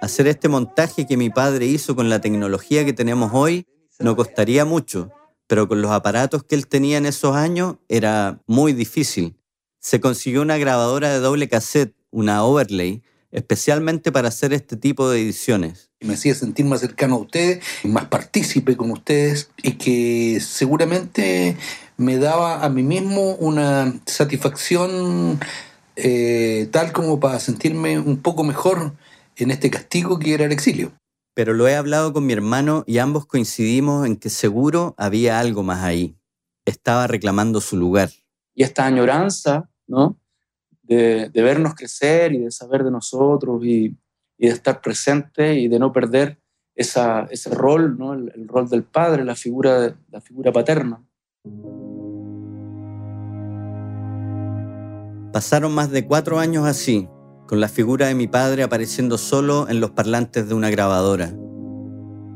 Hacer 0.00 0.28
este 0.28 0.48
montaje 0.48 1.04
que 1.04 1.16
mi 1.16 1.30
padre 1.30 1.66
hizo 1.66 1.96
con 1.96 2.08
la 2.08 2.20
tecnología 2.20 2.84
que 2.84 2.92
tenemos 2.92 3.32
hoy 3.34 3.66
no 3.98 4.14
costaría 4.14 4.64
mucho, 4.64 5.10
pero 5.48 5.66
con 5.66 5.82
los 5.82 5.90
aparatos 5.90 6.44
que 6.44 6.54
él 6.54 6.68
tenía 6.68 6.96
en 6.96 7.06
esos 7.06 7.34
años 7.34 7.78
era 7.88 8.38
muy 8.46 8.72
difícil. 8.72 9.36
Se 9.86 10.00
consiguió 10.00 10.42
una 10.42 10.58
grabadora 10.58 11.12
de 11.12 11.20
doble 11.20 11.48
cassette, 11.48 11.94
una 12.10 12.42
overlay, 12.42 13.04
especialmente 13.30 14.10
para 14.10 14.26
hacer 14.26 14.52
este 14.52 14.76
tipo 14.76 15.08
de 15.08 15.22
ediciones. 15.22 15.92
Me 16.00 16.14
hacía 16.14 16.34
sentir 16.34 16.66
más 16.66 16.80
cercano 16.80 17.14
a 17.14 17.18
ustedes, 17.18 17.64
más 17.84 18.06
partícipe 18.06 18.76
con 18.76 18.90
ustedes 18.90 19.48
y 19.62 19.74
que 19.74 20.40
seguramente 20.40 21.56
me 21.98 22.18
daba 22.18 22.64
a 22.64 22.68
mí 22.68 22.82
mismo 22.82 23.36
una 23.36 23.94
satisfacción 24.06 25.38
eh, 25.94 26.68
tal 26.72 26.90
como 26.90 27.20
para 27.20 27.38
sentirme 27.38 28.00
un 28.00 28.20
poco 28.20 28.42
mejor 28.42 28.92
en 29.36 29.52
este 29.52 29.70
castigo 29.70 30.18
que 30.18 30.34
era 30.34 30.46
el 30.46 30.52
exilio. 30.52 30.94
Pero 31.32 31.54
lo 31.54 31.68
he 31.68 31.76
hablado 31.76 32.12
con 32.12 32.26
mi 32.26 32.32
hermano 32.32 32.82
y 32.88 32.98
ambos 32.98 33.26
coincidimos 33.26 34.04
en 34.04 34.16
que 34.16 34.30
seguro 34.30 34.96
había 34.98 35.38
algo 35.38 35.62
más 35.62 35.84
ahí. 35.84 36.16
Estaba 36.64 37.06
reclamando 37.06 37.60
su 37.60 37.76
lugar. 37.76 38.10
Y 38.52 38.64
esta 38.64 38.86
añoranza, 38.86 39.68
¿no? 39.86 40.18
De, 40.82 41.30
vernos 41.34 41.74
crecer 41.74 42.32
y 42.32 42.38
de 42.38 42.50
saber 42.50 42.84
de 42.84 42.90
nosotros 42.90 43.64
y, 43.64 43.96
de 44.38 44.48
estar 44.48 44.80
presente 44.80 45.54
y 45.54 45.68
de 45.68 45.78
no 45.78 45.92
perder 45.92 46.38
ese 46.74 47.50
rol, 47.50 47.96
¿no? 47.98 48.12
el, 48.12 48.46
rol 48.46 48.68
del 48.68 48.84
padre, 48.84 49.24
la 49.24 49.34
figura, 49.34 49.96
la 50.10 50.20
figura 50.20 50.52
paterna. 50.52 51.02
Pasaron 55.32 55.74
más 55.74 55.90
de 55.90 56.06
cuatro 56.06 56.38
años 56.38 56.66
así, 56.66 57.08
con 57.46 57.60
la 57.60 57.68
figura 57.68 58.06
de 58.06 58.14
mi 58.14 58.26
padre 58.26 58.62
apareciendo 58.62 59.18
solo 59.18 59.68
en 59.68 59.80
los 59.80 59.90
parlantes 59.90 60.48
de 60.48 60.54
una 60.54 60.70
grabadora. 60.70 61.32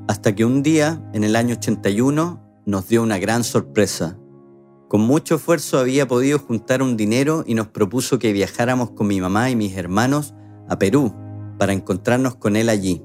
Hasta 0.08 0.34
que 0.34 0.44
un 0.44 0.62
día, 0.62 1.02
en 1.12 1.24
el 1.24 1.36
año 1.36 1.54
81, 1.54 2.62
nos 2.66 2.88
dio 2.88 3.02
una 3.02 3.18
gran 3.18 3.44
sorpresa. 3.44 4.18
Con 4.90 5.02
mucho 5.02 5.36
esfuerzo 5.36 5.78
había 5.78 6.08
podido 6.08 6.40
juntar 6.40 6.82
un 6.82 6.96
dinero 6.96 7.44
y 7.46 7.54
nos 7.54 7.68
propuso 7.68 8.18
que 8.18 8.32
viajáramos 8.32 8.90
con 8.90 9.06
mi 9.06 9.20
mamá 9.20 9.48
y 9.48 9.54
mis 9.54 9.76
hermanos 9.76 10.34
a 10.68 10.80
Perú 10.80 11.14
para 11.60 11.72
encontrarnos 11.72 12.34
con 12.34 12.56
él 12.56 12.68
allí. 12.68 13.00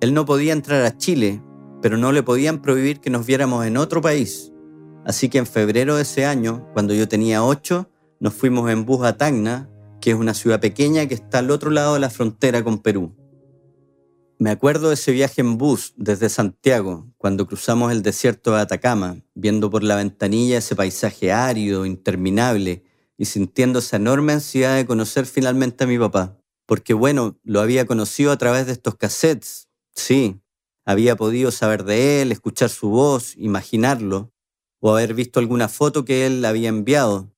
Él 0.00 0.14
no 0.14 0.24
podía 0.26 0.52
entrar 0.52 0.84
a 0.84 0.98
Chile, 0.98 1.40
pero 1.80 1.96
no 1.96 2.10
le 2.10 2.24
podían 2.24 2.60
prohibir 2.60 2.98
que 2.98 3.08
nos 3.08 3.24
viéramos 3.24 3.64
en 3.64 3.76
otro 3.76 4.02
país. 4.02 4.52
Así 5.04 5.28
que 5.28 5.38
en 5.38 5.46
febrero 5.46 5.94
de 5.94 6.02
ese 6.02 6.26
año, 6.26 6.66
cuando 6.72 6.92
yo 6.92 7.06
tenía 7.06 7.44
ocho, 7.44 7.88
nos 8.18 8.34
fuimos 8.34 8.68
en 8.72 8.84
bus 8.84 9.06
a 9.06 9.16
Tacna, 9.16 9.70
que 10.00 10.10
es 10.10 10.16
una 10.16 10.34
ciudad 10.34 10.58
pequeña 10.58 11.06
que 11.06 11.14
está 11.14 11.38
al 11.38 11.52
otro 11.52 11.70
lado 11.70 11.94
de 11.94 12.00
la 12.00 12.10
frontera 12.10 12.64
con 12.64 12.80
Perú. 12.80 13.14
Me 14.42 14.50
acuerdo 14.50 14.88
de 14.88 14.94
ese 14.94 15.12
viaje 15.12 15.40
en 15.40 15.56
bus 15.56 15.94
desde 15.96 16.28
Santiago, 16.28 17.06
cuando 17.16 17.46
cruzamos 17.46 17.92
el 17.92 18.02
desierto 18.02 18.50
de 18.50 18.62
Atacama, 18.62 19.18
viendo 19.36 19.70
por 19.70 19.84
la 19.84 19.94
ventanilla 19.94 20.58
ese 20.58 20.74
paisaje 20.74 21.30
árido, 21.30 21.86
interminable, 21.86 22.82
y 23.16 23.26
sintiendo 23.26 23.78
esa 23.78 23.98
enorme 23.98 24.32
ansiedad 24.32 24.74
de 24.74 24.84
conocer 24.84 25.26
finalmente 25.26 25.84
a 25.84 25.86
mi 25.86 25.96
papá. 25.96 26.36
Porque 26.66 26.92
bueno, 26.92 27.38
lo 27.44 27.60
había 27.60 27.86
conocido 27.86 28.32
a 28.32 28.36
través 28.36 28.66
de 28.66 28.72
estos 28.72 28.96
cassettes, 28.96 29.68
sí, 29.94 30.40
había 30.84 31.14
podido 31.14 31.52
saber 31.52 31.84
de 31.84 32.20
él, 32.20 32.32
escuchar 32.32 32.68
su 32.68 32.88
voz, 32.88 33.36
imaginarlo, 33.36 34.32
o 34.80 34.90
haber 34.90 35.14
visto 35.14 35.38
alguna 35.38 35.68
foto 35.68 36.04
que 36.04 36.26
él 36.26 36.44
había 36.44 36.68
enviado, 36.68 37.32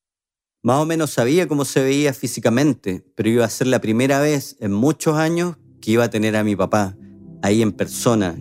más 0.63 0.81
o 0.81 0.87
menos 0.87 1.11
sabía 1.11 1.47
cómo 1.47 1.67
se 1.67 1.83
veía 1.83 2.15
físicamente, 2.15 3.05
pero 3.15 3.29
iba 3.29 3.45
a 3.45 3.51
ser 3.51 3.67
la 3.67 3.83
primera 3.83 4.21
vez 4.21 4.57
en 4.61 4.73
muchos 4.73 5.19
años 5.19 5.59
que 5.85 5.91
iba 5.91 6.05
a 6.05 6.09
tener 6.09 6.35
a 6.35 6.43
mi 6.43 6.57
papá 6.57 6.97
ahí 7.43 7.61
en 7.61 7.71
persona, 7.71 8.35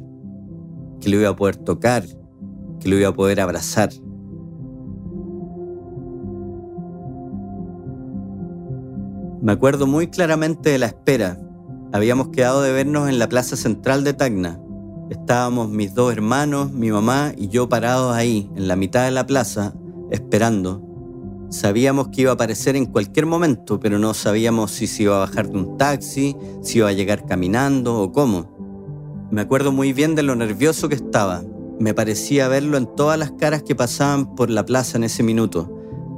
que 1.02 1.10
lo 1.10 1.20
iba 1.20 1.28
a 1.28 1.36
poder 1.36 1.58
tocar, 1.58 2.06
que 2.80 2.88
lo 2.88 2.98
iba 2.98 3.10
a 3.10 3.14
poder 3.14 3.42
abrazar. 3.42 3.90
Me 9.42 9.52
acuerdo 9.52 9.88
muy 9.88 10.08
claramente 10.08 10.70
de 10.70 10.78
la 10.78 10.86
espera. 10.86 11.38
Habíamos 11.92 12.30
quedado 12.30 12.62
de 12.62 12.72
vernos 12.72 13.10
en 13.10 13.20
la 13.20 13.28
plaza 13.28 13.58
central 13.58 14.06
de 14.06 14.14
Tacna. 14.14 14.62
Estábamos 15.10 15.70
mis 15.70 15.94
dos 15.94 16.14
hermanos, 16.14 16.72
mi 16.72 16.92
mamá 16.92 17.34
y 17.36 17.50
yo 17.50 17.68
parados 17.68 18.16
ahí, 18.16 18.50
en 18.56 18.70
la 18.70 18.78
mitad 18.78 19.04
de 19.04 19.12
la 19.12 19.26
plaza, 19.26 19.74
esperando 20.12 20.93
Sabíamos 21.54 22.08
que 22.08 22.22
iba 22.22 22.32
a 22.32 22.34
aparecer 22.34 22.76
en 22.76 22.88
cualquier 22.88 23.28
momento, 23.28 23.80
pero 23.80 24.00
no 24.00 24.16
sabíamos 24.16 24.72
si 24.72 24.88
se 24.88 25.04
iba 25.04 25.18
a 25.18 25.28
bajar 25.28 25.52
de 25.52 25.60
un 25.60 25.78
taxi, 25.78 26.36
si 26.64 26.80
iba 26.80 26.90
a 26.90 26.94
llegar 26.94 27.28
caminando 27.28 28.02
o 28.02 28.12
cómo. 28.12 29.28
Me 29.30 29.42
acuerdo 29.42 29.72
muy 29.72 29.94
bien 29.94 30.16
de 30.16 30.24
lo 30.24 30.36
nervioso 30.36 30.90
que 30.90 30.96
estaba. 30.96 31.44
Me 31.80 31.94
parecía 31.94 32.48
verlo 32.48 32.76
en 32.78 32.88
todas 32.96 33.20
las 33.20 33.34
caras 33.34 33.62
que 33.62 33.76
pasaban 33.76 34.34
por 34.34 34.50
la 34.50 34.66
plaza 34.66 34.98
en 34.98 35.04
ese 35.04 35.22
minuto, 35.22 35.72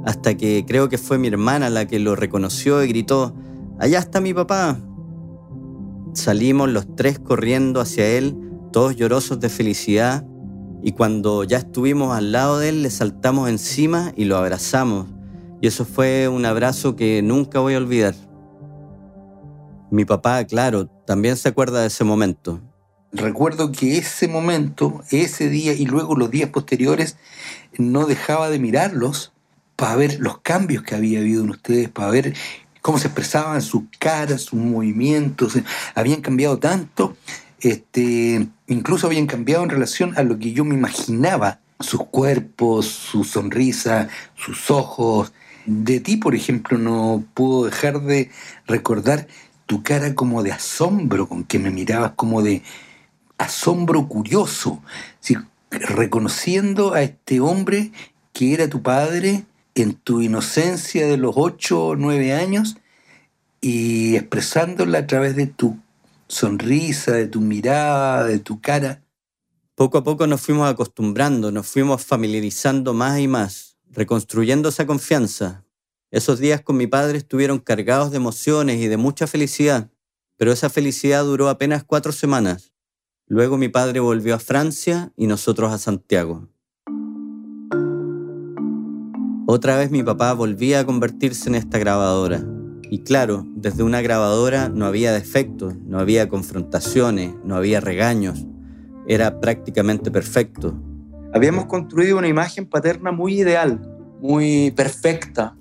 hasta 0.06 0.38
que 0.38 0.64
creo 0.66 0.88
que 0.88 0.96
fue 0.96 1.18
mi 1.18 1.28
hermana 1.28 1.68
la 1.68 1.86
que 1.86 1.98
lo 1.98 2.16
reconoció 2.16 2.82
y 2.82 2.88
gritó, 2.88 3.34
Allá 3.78 3.98
está 3.98 4.22
mi 4.22 4.32
papá. 4.32 4.78
Salimos 6.14 6.70
los 6.70 6.96
tres 6.96 7.18
corriendo 7.18 7.82
hacia 7.82 8.08
él, 8.08 8.38
todos 8.72 8.96
llorosos 8.96 9.38
de 9.38 9.50
felicidad, 9.50 10.26
y 10.82 10.92
cuando 10.92 11.44
ya 11.44 11.58
estuvimos 11.58 12.16
al 12.16 12.32
lado 12.32 12.58
de 12.58 12.70
él 12.70 12.82
le 12.82 12.88
saltamos 12.88 13.50
encima 13.50 14.14
y 14.16 14.24
lo 14.24 14.38
abrazamos 14.38 15.08
y 15.60 15.66
eso 15.66 15.84
fue 15.84 16.28
un 16.28 16.44
abrazo 16.44 16.96
que 16.96 17.22
nunca 17.22 17.60
voy 17.60 17.74
a 17.74 17.78
olvidar. 17.78 18.14
Mi 19.90 20.04
papá, 20.04 20.44
claro, 20.44 20.86
también 21.06 21.36
se 21.36 21.48
acuerda 21.48 21.80
de 21.80 21.86
ese 21.86 22.04
momento. 22.04 22.60
Recuerdo 23.12 23.72
que 23.72 23.96
ese 23.96 24.28
momento, 24.28 25.02
ese 25.10 25.48
día 25.48 25.72
y 25.72 25.86
luego 25.86 26.16
los 26.16 26.30
días 26.30 26.50
posteriores, 26.50 27.16
no 27.78 28.06
dejaba 28.06 28.50
de 28.50 28.58
mirarlos 28.58 29.32
para 29.76 29.96
ver 29.96 30.18
los 30.20 30.40
cambios 30.40 30.82
que 30.82 30.94
había 30.94 31.20
habido 31.20 31.44
en 31.44 31.50
ustedes, 31.50 31.88
para 31.88 32.10
ver 32.10 32.34
cómo 32.82 32.98
se 32.98 33.06
expresaban 33.06 33.62
sus 33.62 33.84
caras, 33.98 34.42
sus 34.42 34.58
movimientos. 34.58 35.54
Habían 35.94 36.20
cambiado 36.20 36.58
tanto, 36.58 37.16
este, 37.60 38.48
incluso 38.66 39.06
habían 39.06 39.26
cambiado 39.26 39.62
en 39.64 39.70
relación 39.70 40.12
a 40.16 40.22
lo 40.22 40.38
que 40.38 40.52
yo 40.52 40.64
me 40.64 40.74
imaginaba. 40.74 41.60
Sus 41.78 42.04
cuerpos, 42.04 42.86
su 42.86 43.22
sonrisa, 43.24 44.08
sus 44.34 44.70
ojos, 44.70 45.32
de 45.66 46.00
ti, 46.00 46.16
por 46.16 46.34
ejemplo, 46.34 46.78
no 46.78 47.24
puedo 47.34 47.64
dejar 47.64 48.00
de 48.02 48.30
recordar 48.66 49.26
tu 49.66 49.82
cara 49.82 50.14
como 50.14 50.42
de 50.42 50.52
asombro, 50.52 51.28
con 51.28 51.44
que 51.44 51.58
me 51.58 51.70
mirabas 51.70 52.12
como 52.12 52.42
de 52.42 52.62
asombro 53.38 54.08
curioso, 54.08 54.82
reconociendo 55.70 56.94
a 56.94 57.02
este 57.02 57.40
hombre 57.40 57.92
que 58.32 58.54
era 58.54 58.68
tu 58.68 58.82
padre 58.82 59.44
en 59.74 59.94
tu 59.94 60.22
inocencia 60.22 61.06
de 61.06 61.16
los 61.16 61.34
ocho 61.36 61.88
o 61.88 61.96
nueve 61.96 62.32
años 62.32 62.76
y 63.60 64.16
expresándola 64.16 64.98
a 64.98 65.06
través 65.06 65.36
de 65.36 65.46
tu 65.46 65.78
sonrisa, 66.28 67.12
de 67.12 67.26
tu 67.26 67.40
mirada, 67.40 68.24
de 68.24 68.38
tu 68.38 68.60
cara. 68.60 69.02
Poco 69.74 69.98
a 69.98 70.04
poco 70.04 70.26
nos 70.26 70.40
fuimos 70.40 70.70
acostumbrando, 70.70 71.50
nos 71.50 71.66
fuimos 71.66 72.04
familiarizando 72.04 72.94
más 72.94 73.18
y 73.18 73.28
más 73.28 73.75
reconstruyendo 73.90 74.68
esa 74.68 74.86
confianza. 74.86 75.64
Esos 76.10 76.38
días 76.38 76.60
con 76.60 76.76
mi 76.76 76.86
padre 76.86 77.18
estuvieron 77.18 77.58
cargados 77.58 78.10
de 78.10 78.18
emociones 78.18 78.80
y 78.80 78.88
de 78.88 78.96
mucha 78.96 79.26
felicidad, 79.26 79.90
pero 80.36 80.52
esa 80.52 80.70
felicidad 80.70 81.24
duró 81.24 81.48
apenas 81.48 81.84
cuatro 81.84 82.12
semanas. 82.12 82.72
Luego 83.26 83.56
mi 83.58 83.68
padre 83.68 84.00
volvió 84.00 84.34
a 84.34 84.38
Francia 84.38 85.12
y 85.16 85.26
nosotros 85.26 85.72
a 85.72 85.78
Santiago. 85.78 86.48
Otra 89.48 89.76
vez 89.76 89.90
mi 89.90 90.02
papá 90.02 90.32
volvía 90.32 90.80
a 90.80 90.86
convertirse 90.86 91.48
en 91.48 91.54
esta 91.54 91.78
grabadora. 91.78 92.44
Y 92.90 93.00
claro, 93.00 93.44
desde 93.56 93.82
una 93.82 94.00
grabadora 94.00 94.68
no 94.68 94.86
había 94.86 95.12
defectos, 95.12 95.76
no 95.76 95.98
había 95.98 96.28
confrontaciones, 96.28 97.34
no 97.44 97.56
había 97.56 97.80
regaños. 97.80 98.44
Era 99.08 99.40
prácticamente 99.40 100.10
perfecto, 100.10 100.80
habíamos 101.36 101.66
construido 101.66 102.16
una 102.16 102.28
imagen 102.28 102.66
paterna 102.66 103.12
muy 103.12 103.40
ideal, 103.40 103.78
muy 104.20 104.70
perfecta. 104.70 105.54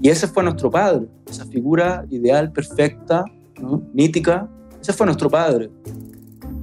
Y 0.00 0.08
ese 0.08 0.28
fue 0.28 0.44
nuestro 0.44 0.70
padre, 0.70 1.08
esa 1.28 1.44
figura 1.46 2.06
ideal, 2.10 2.52
perfecta, 2.52 3.24
mítica, 3.92 4.48
ese 4.80 4.92
fue 4.92 5.04
nuestro 5.04 5.28
padre. 5.28 5.68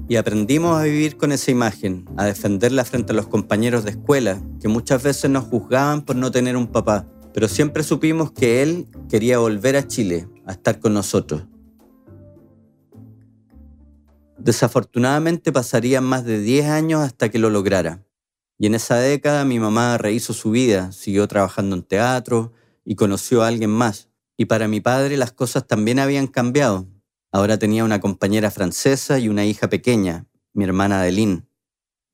Y 0.08 0.15
aprendimos 0.15 0.80
a 0.80 0.84
vivir 0.84 1.17
con 1.17 1.34
esa 1.34 1.52
imagen, 1.52 2.06
a 2.15 2.26
defenderla 2.26 2.86
frente 2.86 3.12
a 3.12 3.15
los 3.15 3.28
compañeros 3.28 3.84
de 3.84 3.91
escuela, 3.91 4.41
que 4.62 4.69
muchas 4.69 5.04
veces 5.04 5.30
nos 5.30 5.43
juzgaban 5.43 6.02
por 6.04 6.15
no 6.15 6.32
tener 6.32 6.56
un 6.56 6.67
papá, 6.67 7.06
pero 7.34 7.50
siempre 7.50 7.84
supimos 7.84 8.32
que 8.32 8.63
él 8.63 8.88
quería 9.10 9.39
volver 9.39 9.76
a 9.76 9.86
Chile, 9.88 10.28
a 10.45 10.54
estar 10.54 10.80
con 10.80 10.93
nosotros. 10.93 11.43
Desafortunadamente 14.38 15.52
pasarían 15.52 16.04
más 16.04 16.23
de 16.23 16.39
10 16.39 16.67
años 16.67 17.02
hasta 17.02 17.30
que 17.30 17.39
lo 17.39 17.50
lograra. 17.50 18.06
Y 18.60 18.67
en 18.67 18.76
esa 18.76 18.97
década 18.97 19.45
mi 19.45 19.60
mamá 19.60 19.97
rehizo 19.97 20.34
su 20.34 20.52
vida, 20.52 20.91
siguió 20.91 21.28
trabajando 21.28 21.76
en 21.76 21.84
teatro 21.84 22.54
y 22.86 22.95
conoció 22.95 23.43
a 23.43 23.47
alguien 23.47 23.71
más. 23.71 24.10
Y 24.38 24.45
para 24.45 24.67
mi 24.67 24.80
padre 24.80 25.17
las 25.17 25.32
cosas 25.32 25.67
también 25.67 26.00
habían 26.00 26.28
cambiado. 26.28 26.88
Ahora 27.32 27.58
tenía 27.58 27.84
una 27.84 28.00
compañera 28.00 28.52
francesa 28.52 29.19
y 29.19 29.28
una 29.28 29.45
hija 29.45 29.69
pequeña, 29.69 30.28
mi 30.54 30.63
hermana 30.63 31.02
Adeline. 31.02 31.47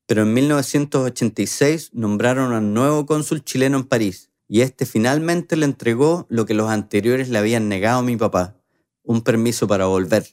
Pero 0.08 0.24
en 0.24 0.34
1986 0.34 1.92
nombraron 1.94 2.54
al 2.54 2.74
nuevo 2.74 3.06
cónsul 3.06 3.44
chileno 3.44 3.78
en 3.78 3.84
París 3.84 4.32
y 4.48 4.62
este 4.62 4.86
finalmente 4.86 5.56
le 5.56 5.66
entregó 5.66 6.26
lo 6.30 6.46
que 6.46 6.54
los 6.54 6.70
anteriores 6.70 7.30
le 7.30 7.38
habían 7.38 7.70
negado 7.70 8.00
a 8.00 8.04
mi 8.04 8.18
papá, 8.18 8.56
un 9.04 9.22
permiso 9.22 9.68
para 9.68 9.86
volver. 9.86 10.26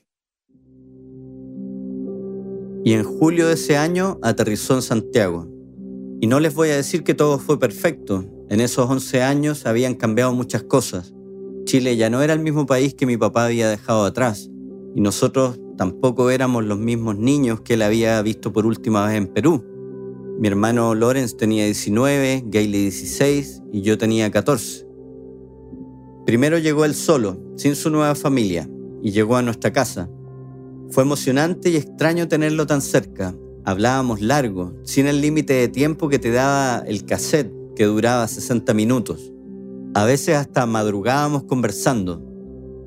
Y 2.85 2.95
en 2.95 3.05
julio 3.05 3.49
de 3.49 3.55
ese 3.55 3.77
año 3.77 4.19
aterrizó 4.23 4.75
en 4.75 4.83
Santiago. 4.83 5.49
Y 6.21 6.27
no 6.27 6.41
les 6.41 6.55
voy 6.55 6.71
a 6.71 6.77
decir 6.77 7.03
que 7.03 7.15
todo 7.15 7.39
fue 7.39 7.59
perfecto. 7.59 8.25
En 8.49 8.61
esos 8.61 8.89
11 8.89 9.23
años 9.23 9.67
habían 9.67 9.95
cambiado 9.95 10.33
muchas 10.33 10.63
cosas. 10.63 11.15
Chile 11.65 11.97
ya 11.97 12.11
no 12.11 12.23
era 12.23 12.33
el 12.33 12.41
mismo 12.41 12.67
país 12.67 12.95
que 12.95 13.07
mi 13.07 13.17
papá 13.17 13.47
había 13.47 13.69
dejado 13.69 14.05
atrás. 14.05 14.51
Y 14.95 15.01
nosotros 15.01 15.61
tampoco 15.77 16.31
éramos 16.31 16.65
los 16.65 16.79
mismos 16.79 17.17
niños 17.17 17.61
que 17.61 17.75
él 17.75 17.83
había 17.83 18.21
visto 18.23 18.53
por 18.53 18.67
última 18.67 19.07
vez 19.07 19.17
en 19.17 19.29
Perú. 19.29 19.65
Mi 20.39 20.49
hermano 20.49 20.95
Lorenz 20.95 21.37
tenía 21.37 21.65
19, 21.65 22.45
Gailey 22.47 22.83
16 22.83 23.63
y 23.73 23.83
yo 23.83 23.99
tenía 23.99 24.31
14. 24.31 24.87
Primero 26.25 26.59
llegó 26.59 26.85
él 26.85 26.95
solo, 26.95 27.39
sin 27.57 27.77
su 27.77 27.91
nueva 27.91 28.15
familia, 28.15 28.69
y 29.03 29.11
llegó 29.11 29.37
a 29.37 29.43
nuestra 29.43 29.73
casa. 29.73 30.09
Fue 30.91 31.05
emocionante 31.05 31.71
y 31.71 31.77
extraño 31.77 32.27
tenerlo 32.27 32.67
tan 32.67 32.83
cerca. 32.83 33.35
Hablábamos 33.65 34.21
largo, 34.21 34.75
sin 34.83 35.07
el 35.07 35.21
límite 35.21 35.53
de 35.53 35.69
tiempo 35.69 36.09
que 36.09 36.19
te 36.19 36.33
daba 36.33 36.85
el 36.87 37.05
cassette, 37.05 37.53
que 37.77 37.85
duraba 37.85 38.27
60 38.27 38.75
minutos. 38.75 39.33
A 39.95 40.05
veces 40.05 40.37
hasta 40.37 40.67
madrugábamos 40.67 41.45
conversando. 41.45 42.21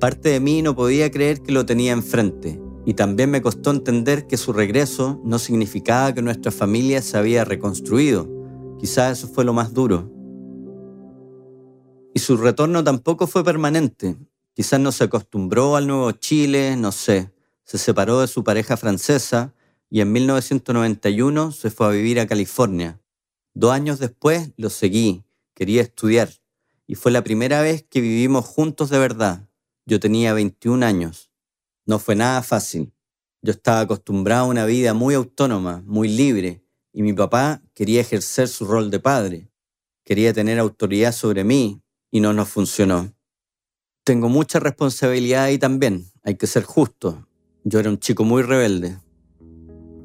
Parte 0.00 0.28
de 0.28 0.40
mí 0.40 0.60
no 0.60 0.76
podía 0.76 1.10
creer 1.10 1.40
que 1.40 1.52
lo 1.52 1.64
tenía 1.64 1.92
enfrente, 1.92 2.60
y 2.84 2.92
también 2.92 3.30
me 3.30 3.40
costó 3.40 3.70
entender 3.70 4.26
que 4.26 4.36
su 4.36 4.52
regreso 4.52 5.22
no 5.24 5.38
significaba 5.38 6.12
que 6.12 6.20
nuestra 6.20 6.52
familia 6.52 7.00
se 7.00 7.16
había 7.16 7.44
reconstruido. 7.44 8.28
Quizás 8.78 9.18
eso 9.18 9.32
fue 9.32 9.44
lo 9.46 9.54
más 9.54 9.72
duro. 9.72 10.10
Y 12.12 12.20
su 12.20 12.36
retorno 12.36 12.84
tampoco 12.84 13.26
fue 13.26 13.42
permanente. 13.42 14.16
Quizás 14.52 14.78
no 14.78 14.92
se 14.92 15.04
acostumbró 15.04 15.74
al 15.76 15.86
nuevo 15.86 16.12
Chile, 16.12 16.76
no 16.76 16.92
sé. 16.92 17.33
Se 17.64 17.78
separó 17.78 18.20
de 18.20 18.26
su 18.26 18.44
pareja 18.44 18.76
francesa 18.76 19.54
y 19.90 20.00
en 20.00 20.12
1991 20.12 21.52
se 21.52 21.70
fue 21.70 21.86
a 21.86 21.90
vivir 21.90 22.20
a 22.20 22.26
California. 22.26 23.00
Dos 23.54 23.72
años 23.72 23.98
después 23.98 24.52
lo 24.56 24.68
seguí, 24.70 25.24
quería 25.54 25.82
estudiar, 25.82 26.30
y 26.86 26.96
fue 26.96 27.12
la 27.12 27.22
primera 27.22 27.62
vez 27.62 27.84
que 27.88 28.00
vivimos 28.00 28.44
juntos 28.44 28.90
de 28.90 28.98
verdad. 28.98 29.48
Yo 29.86 30.00
tenía 30.00 30.34
21 30.34 30.84
años. 30.84 31.30
No 31.86 31.98
fue 31.98 32.16
nada 32.16 32.42
fácil. 32.42 32.92
Yo 33.42 33.52
estaba 33.52 33.80
acostumbrado 33.80 34.44
a 34.44 34.48
una 34.48 34.66
vida 34.66 34.94
muy 34.94 35.14
autónoma, 35.14 35.82
muy 35.86 36.08
libre, 36.08 36.64
y 36.92 37.02
mi 37.02 37.12
papá 37.12 37.62
quería 37.74 38.00
ejercer 38.00 38.48
su 38.48 38.64
rol 38.64 38.90
de 38.90 39.00
padre. 39.00 39.50
Quería 40.04 40.32
tener 40.32 40.58
autoridad 40.58 41.12
sobre 41.12 41.44
mí, 41.44 41.82
y 42.10 42.20
no 42.20 42.32
nos 42.32 42.48
funcionó. 42.48 43.14
Tengo 44.02 44.28
mucha 44.28 44.60
responsabilidad 44.60 45.44
ahí 45.44 45.58
también, 45.58 46.10
hay 46.22 46.36
que 46.36 46.46
ser 46.46 46.64
justo. 46.64 47.26
Yo 47.66 47.80
era 47.80 47.88
un 47.88 47.98
chico 47.98 48.24
muy 48.24 48.42
rebelde. 48.42 48.98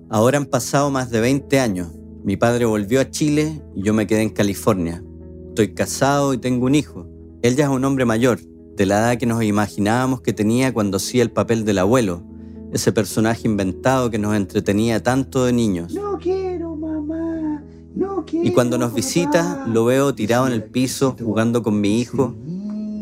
Ahora 0.09 0.37
han 0.37 0.45
pasado 0.45 0.89
más 0.91 1.09
de 1.09 1.19
20 1.19 1.59
años. 1.59 1.89
Mi 2.23 2.37
padre 2.37 2.63
volvió 2.63 3.01
a 3.01 3.09
Chile 3.09 3.61
y 3.75 3.83
yo 3.83 3.93
me 3.93 4.07
quedé 4.07 4.21
en 4.21 4.29
California. 4.29 5.03
Estoy 5.49 5.73
casado 5.73 6.33
y 6.33 6.37
tengo 6.37 6.67
un 6.67 6.75
hijo. 6.75 7.05
Él 7.41 7.57
ya 7.57 7.65
es 7.65 7.69
un 7.69 7.83
hombre 7.83 8.05
mayor, 8.05 8.39
de 8.77 8.85
la 8.85 8.99
edad 8.99 9.17
que 9.17 9.25
nos 9.25 9.43
imaginábamos 9.43 10.21
que 10.21 10.31
tenía 10.31 10.73
cuando 10.73 10.97
hacía 10.97 11.21
el 11.21 11.31
papel 11.31 11.65
del 11.65 11.79
abuelo, 11.79 12.23
ese 12.71 12.93
personaje 12.93 13.45
inventado 13.45 14.09
que 14.09 14.19
nos 14.19 14.37
entretenía 14.37 15.03
tanto 15.03 15.43
de 15.43 15.51
niños. 15.51 15.93
No 15.93 16.17
quiero, 16.17 16.77
mamá. 16.77 17.61
No 17.93 18.23
quiero. 18.25 18.47
Y 18.47 18.53
cuando 18.53 18.77
nos 18.77 18.93
visita, 18.93 19.65
lo 19.67 19.83
veo 19.83 20.15
tirado 20.15 20.47
en 20.47 20.53
el 20.53 20.63
piso 20.63 21.17
jugando 21.21 21.61
con 21.61 21.81
mi 21.81 21.99
hijo. 21.99 22.37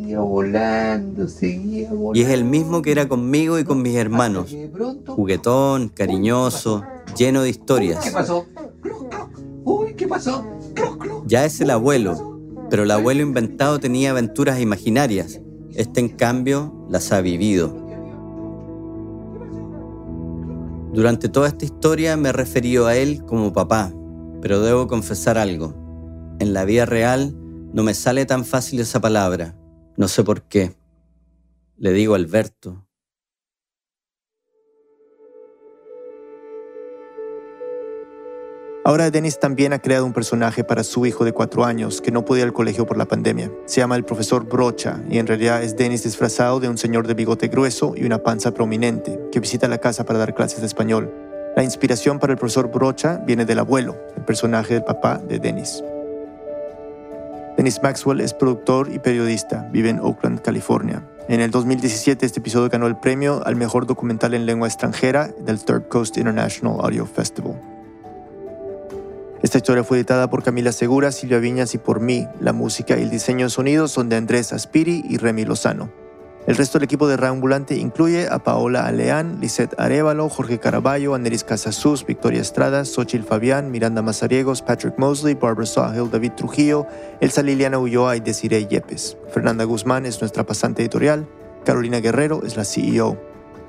Seguía 0.07 0.21
volando, 0.21 1.27
seguía 1.27 1.89
volando. 1.89 2.17
Y 2.17 2.21
es 2.21 2.29
el 2.29 2.45
mismo 2.45 2.81
que 2.81 2.93
era 2.93 3.09
conmigo 3.09 3.59
y 3.59 3.65
con 3.65 3.81
mis 3.81 3.93
hermanos. 3.95 4.55
Juguetón, 5.05 5.89
cariñoso, 5.89 6.81
lleno 7.17 7.41
de 7.41 7.49
historias. 7.49 8.05
¿Qué 8.05 8.11
pasó? 8.11 8.45
Uy, 9.65 9.95
¿qué 9.95 10.07
pasó? 10.07 10.45
Ya 11.25 11.43
es 11.43 11.59
el 11.59 11.71
abuelo, 11.71 12.39
pero 12.69 12.83
el 12.83 12.91
abuelo 12.91 13.21
inventado 13.21 13.81
tenía 13.81 14.11
aventuras 14.11 14.61
imaginarias. 14.61 15.41
Este, 15.73 15.99
en 15.99 16.07
cambio, 16.07 16.73
las 16.89 17.11
ha 17.11 17.19
vivido. 17.19 17.75
Durante 20.93 21.27
toda 21.27 21.49
esta 21.49 21.65
historia 21.65 22.15
me 22.15 22.29
he 22.29 22.31
referido 22.31 22.87
a 22.87 22.95
él 22.95 23.25
como 23.25 23.51
papá, 23.51 23.91
pero 24.41 24.61
debo 24.61 24.87
confesar 24.87 25.37
algo. 25.37 25.73
En 26.39 26.53
la 26.53 26.63
vida 26.63 26.85
real 26.85 27.35
no 27.73 27.83
me 27.83 27.93
sale 27.93 28.25
tan 28.25 28.45
fácil 28.45 28.79
esa 28.79 29.01
palabra. 29.01 29.56
No 29.97 30.07
sé 30.07 30.23
por 30.23 30.43
qué. 30.43 30.75
Le 31.77 31.91
digo 31.91 32.13
Alberto. 32.13 32.87
Ahora 38.85 39.09
Dennis 39.11 39.39
también 39.39 39.73
ha 39.73 39.79
creado 39.79 40.05
un 40.05 40.13
personaje 40.13 40.63
para 40.63 40.83
su 40.83 41.05
hijo 41.05 41.25
de 41.25 41.33
cuatro 41.33 41.65
años 41.65 41.99
que 41.99 42.11
no 42.11 42.23
podía 42.23 42.43
ir 42.43 42.47
al 42.47 42.53
colegio 42.53 42.85
por 42.85 42.97
la 42.97 43.07
pandemia. 43.07 43.51
Se 43.65 43.81
llama 43.81 43.97
el 43.97 44.05
profesor 44.05 44.47
Brocha 44.47 45.03
y 45.09 45.17
en 45.17 45.27
realidad 45.27 45.61
es 45.61 45.75
Dennis 45.75 46.03
disfrazado 46.03 46.59
de 46.61 46.69
un 46.69 46.77
señor 46.77 47.05
de 47.05 47.15
bigote 47.15 47.49
grueso 47.49 47.93
y 47.97 48.05
una 48.05 48.19
panza 48.19 48.53
prominente 48.53 49.19
que 49.31 49.41
visita 49.41 49.67
la 49.67 49.79
casa 49.79 50.05
para 50.05 50.19
dar 50.19 50.35
clases 50.35 50.61
de 50.61 50.67
español. 50.67 51.11
La 51.55 51.63
inspiración 51.63 52.19
para 52.19 52.33
el 52.33 52.39
profesor 52.39 52.71
Brocha 52.71 53.17
viene 53.25 53.45
del 53.45 53.59
abuelo, 53.59 53.97
el 54.15 54.23
personaje 54.23 54.75
del 54.75 54.83
papá 54.83 55.17
de 55.17 55.39
Dennis. 55.39 55.83
Dennis 57.57 57.81
Maxwell 57.81 58.21
es 58.21 58.35
productor 58.35 58.93
y 58.93 58.99
periodista, 58.99 59.67
vive 59.71 59.89
en 59.89 59.99
Oakland, 59.99 60.43
California. 60.43 61.03
En 61.27 61.41
el 61.41 61.49
2017 61.49 62.23
este 62.23 62.39
episodio 62.39 62.69
ganó 62.69 62.85
el 62.85 62.97
premio 62.97 63.41
al 63.47 63.55
mejor 63.55 63.87
documental 63.87 64.35
en 64.35 64.45
lengua 64.45 64.67
extranjera 64.67 65.29
del 65.39 65.59
Third 65.65 65.87
Coast 65.87 66.17
International 66.17 66.77
Audio 66.79 67.07
Festival. 67.07 67.59
Esta 69.41 69.57
historia 69.57 69.83
fue 69.83 69.97
editada 69.97 70.29
por 70.29 70.43
Camila 70.43 70.71
Segura, 70.71 71.11
Silvia 71.11 71.39
Viñas 71.39 71.73
y 71.73 71.79
por 71.79 71.99
mí. 71.99 72.27
La 72.39 72.53
música 72.53 72.95
y 72.95 73.01
el 73.01 73.09
diseño 73.09 73.47
de 73.47 73.49
sonido 73.49 73.87
son 73.87 74.07
de 74.07 74.17
Andrés 74.17 74.53
Aspiri 74.53 75.03
y 75.09 75.17
Remy 75.17 75.45
Lozano. 75.45 75.89
El 76.47 76.55
resto 76.55 76.79
del 76.79 76.85
equipo 76.85 77.09
de 77.09 77.27
Ambulante 77.27 77.75
incluye 77.75 78.29
a 78.31 78.39
Paola 78.39 78.87
Aleán, 78.87 79.41
Lisette 79.41 79.75
Arevalo, 79.77 80.29
Jorge 80.29 80.59
Caraballo, 80.59 81.13
Aneris 81.13 81.43
Casasus, 81.43 82.05
Victoria 82.05 82.39
Estrada, 82.39 82.85
Xochil 82.85 83.23
Fabián, 83.23 83.69
Miranda 83.69 84.01
Mazariegos, 84.01 84.61
Patrick 84.61 84.97
Mosley, 84.97 85.33
Barbara 85.33 85.65
Sahil, 85.65 86.09
David 86.09 86.31
Trujillo, 86.37 86.87
Elsa 87.19 87.43
Liliana 87.43 87.79
Ulloa 87.79 88.15
y 88.15 88.21
Desiree 88.21 88.65
Yepes. 88.65 89.17
Fernanda 89.29 89.65
Guzmán 89.65 90.05
es 90.05 90.21
nuestra 90.21 90.45
pasante 90.45 90.81
editorial. 90.81 91.27
Carolina 91.65 91.99
Guerrero 91.99 92.41
es 92.45 92.55
la 92.55 92.63
CEO. 92.63 93.21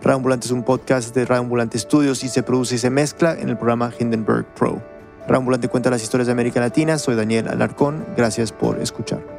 Ambulante 0.05 0.47
es 0.47 0.53
un 0.53 0.63
podcast 0.63 1.17
de 1.17 1.35
Ambulante 1.35 1.81
Studios 1.81 2.23
y 2.23 2.29
se 2.29 2.45
produce 2.45 2.77
y 2.77 2.79
se 2.79 2.91
mezcla 2.91 3.35
en 3.35 3.49
el 3.49 3.57
programa 3.57 3.93
Hindenburg 3.99 4.47
Pro. 4.55 4.81
Rambulante 5.27 5.67
cuenta 5.67 5.91
las 5.91 6.05
historias 6.05 6.27
de 6.27 6.33
América 6.33 6.61
Latina. 6.61 6.97
Soy 6.97 7.17
Daniel 7.17 7.49
Alarcón. 7.49 8.07
Gracias 8.17 8.53
por 8.53 8.81
escuchar. 8.81 9.38